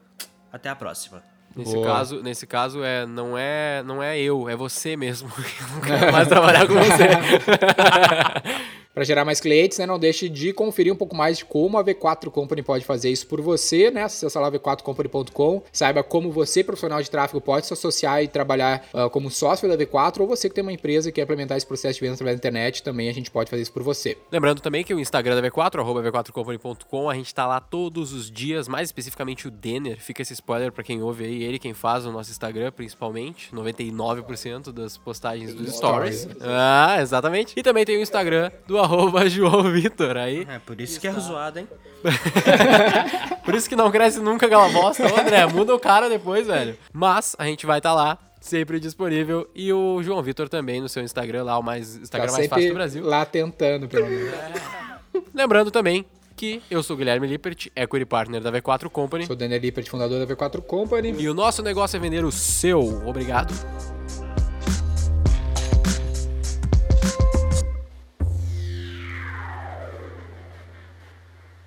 Até 0.51 0.69
a 0.69 0.77
próxima." 0.77 1.23
Nesse 1.57 1.75
Boa. 1.75 1.87
caso, 1.87 2.21
nesse 2.21 2.47
caso 2.49 2.83
é 2.83 3.07
não 3.07 3.39
é 3.39 3.81
não 3.85 4.03
é 4.03 4.19
eu, 4.19 4.49
é 4.49 4.57
você 4.57 4.97
mesmo. 4.97 5.31
Eu 5.39 5.69
não 5.69 5.81
quero 5.81 6.11
mais 6.13 6.27
trabalhar 6.27 6.67
com 6.67 6.75
você. 6.75 7.09
Para 8.95 9.03
gerar 9.03 9.25
mais 9.25 9.41
clientes, 9.41 9.79
né, 9.79 9.87
não 9.87 9.99
deixe 9.99 10.29
de 10.29 10.53
conferir 10.53 10.93
um 10.93 10.97
pouco 10.97 11.17
mais 11.17 11.39
de 11.39 11.45
como 11.45 11.77
a 11.77 11.85
V4 11.85 12.31
Company 12.31 12.63
pode 12.63 12.85
fazer 12.85 13.11
isso 13.11 13.27
por 13.27 13.41
você, 13.41 13.91
né? 13.91 14.05
Acesse 14.05 14.39
lá 14.39 14.51
v4company.com, 14.51 15.63
saiba 15.73 16.05
como 16.05 16.31
você, 16.31 16.63
profissional 16.63 17.03
de 17.03 17.11
tráfego, 17.11 17.41
pode 17.41 17.67
se 17.67 17.73
associar 17.73 18.23
e 18.23 18.29
trabalhar 18.29 18.87
ah, 18.95 19.11
como 19.11 19.31
sócio 19.31 19.69
da 19.69 19.77
V4, 19.77 20.21
ou 20.21 20.29
você 20.29 20.49
que 20.49 20.55
tem 20.55 20.63
uma 20.63 20.73
empresa 20.73 21.09
e 21.09 21.13
quer 21.13 21.23
implementar 21.23 21.57
esse 21.57 21.67
processo 21.67 21.95
de 21.95 22.01
venda 22.03 22.15
através 22.15 22.37
da 22.37 22.39
internet, 22.39 22.83
também 22.85 23.09
a 23.09 23.13
gente 23.13 23.31
pode 23.31 23.51
fazer 23.51 23.63
isso 23.63 23.73
por 23.73 23.83
você. 23.83 24.17
Lembrando 24.31 24.61
também 24.61 24.85
que 24.85 24.95
o 24.95 25.01
Instagram 25.01 25.41
da 25.41 25.49
V4, 25.49 25.81
arroba 25.81 26.01
v4company.com, 26.03 27.11
a 27.11 27.15
gente 27.15 27.35
tá 27.35 27.47
lá 27.47 27.61
todos 27.61 28.13
os 28.13 28.31
dias, 28.31 28.69
mais 28.69 28.89
especificamente 28.89 29.49
o 29.49 29.51
Denner. 29.51 30.01
Fica 30.01 30.23
esse 30.23 30.35
spoiler 30.35 30.71
pra 30.71 30.85
quem 30.85 31.03
ouve 31.03 31.25
aí, 31.25 31.43
ele 31.43 31.59
quem 31.59 31.75
faz 31.75 32.07
o 32.07 32.13
nosso 32.13 32.31
Instagram, 32.31 32.71
principalmente. 32.71 33.51
99% 33.53 34.71
das 34.71 34.97
postagens 34.97 35.53
dos 35.53 35.75
stories. 35.75 36.29
Ah, 36.41 36.99
exatamente. 37.01 37.55
E 37.57 37.63
também 37.63 37.85
tem 37.85 37.99
o 37.99 38.01
Instagram 38.01 38.53
do 38.67 38.84
arroba 38.85 39.29
João 39.29 39.71
Vitor. 39.73 40.17
Aí, 40.17 40.47
É, 40.49 40.59
por 40.59 40.81
isso 40.81 41.01
que 41.01 41.09
é 41.09 41.13
zoado, 41.13 41.59
hein? 41.59 41.69
por 43.45 43.55
isso 43.55 43.69
que 43.69 43.77
não 43.77 43.91
cresce 43.91 44.21
nunca 44.21 44.47
aquela 44.47 44.69
bosta. 44.69 45.03
Ô, 45.05 45.21
André, 45.21 45.47
muda 45.47 45.75
o 45.75 45.79
cara 45.79 46.09
depois, 46.09 46.47
velho. 46.47 46.77
Mas 46.93 47.35
a 47.39 47.45
gente 47.45 47.67
vai 47.67 47.79
estar 47.79 47.93
lá. 47.95 48.19
Sempre 48.41 48.79
disponível. 48.79 49.49
E 49.55 49.73
o 49.73 50.03
João 50.03 50.23
Vitor 50.23 50.51
também 50.51 50.79
no 50.81 50.89
seu 50.89 51.03
Instagram, 51.03 51.45
lá 51.45 51.59
o 51.59 51.63
mais 51.63 51.97
Instagram 51.97 52.27
tá 52.29 52.33
mais 52.35 52.49
fácil 52.49 52.69
do 52.69 52.75
Brasil. 52.75 53.05
lá 53.05 53.25
tentando, 53.25 53.89
pelo 53.89 54.07
menos. 54.07 54.35
Lembrando 55.33 55.71
também 55.71 56.05
que 56.37 56.61
eu 56.71 56.83
sou 56.83 56.95
o 56.95 56.99
Guilherme 56.99 57.27
Lippert, 57.27 57.69
Equity 57.75 58.05
Partner 58.05 58.43
da 58.43 58.53
V4 58.53 58.91
Company. 58.91 59.25
Sou 59.25 59.35
o 59.35 59.39
Daniel 59.39 59.61
Lippert, 59.61 59.89
fundador 59.89 60.27
da 60.27 60.35
V4 60.35 60.61
Company. 60.61 61.15
E 61.19 61.27
o 61.29 61.33
nosso 61.33 61.63
negócio 61.63 61.97
é 61.97 62.01
vender 62.01 62.23
o 62.23 62.31
seu. 62.33 62.81
Obrigado. 63.07 63.55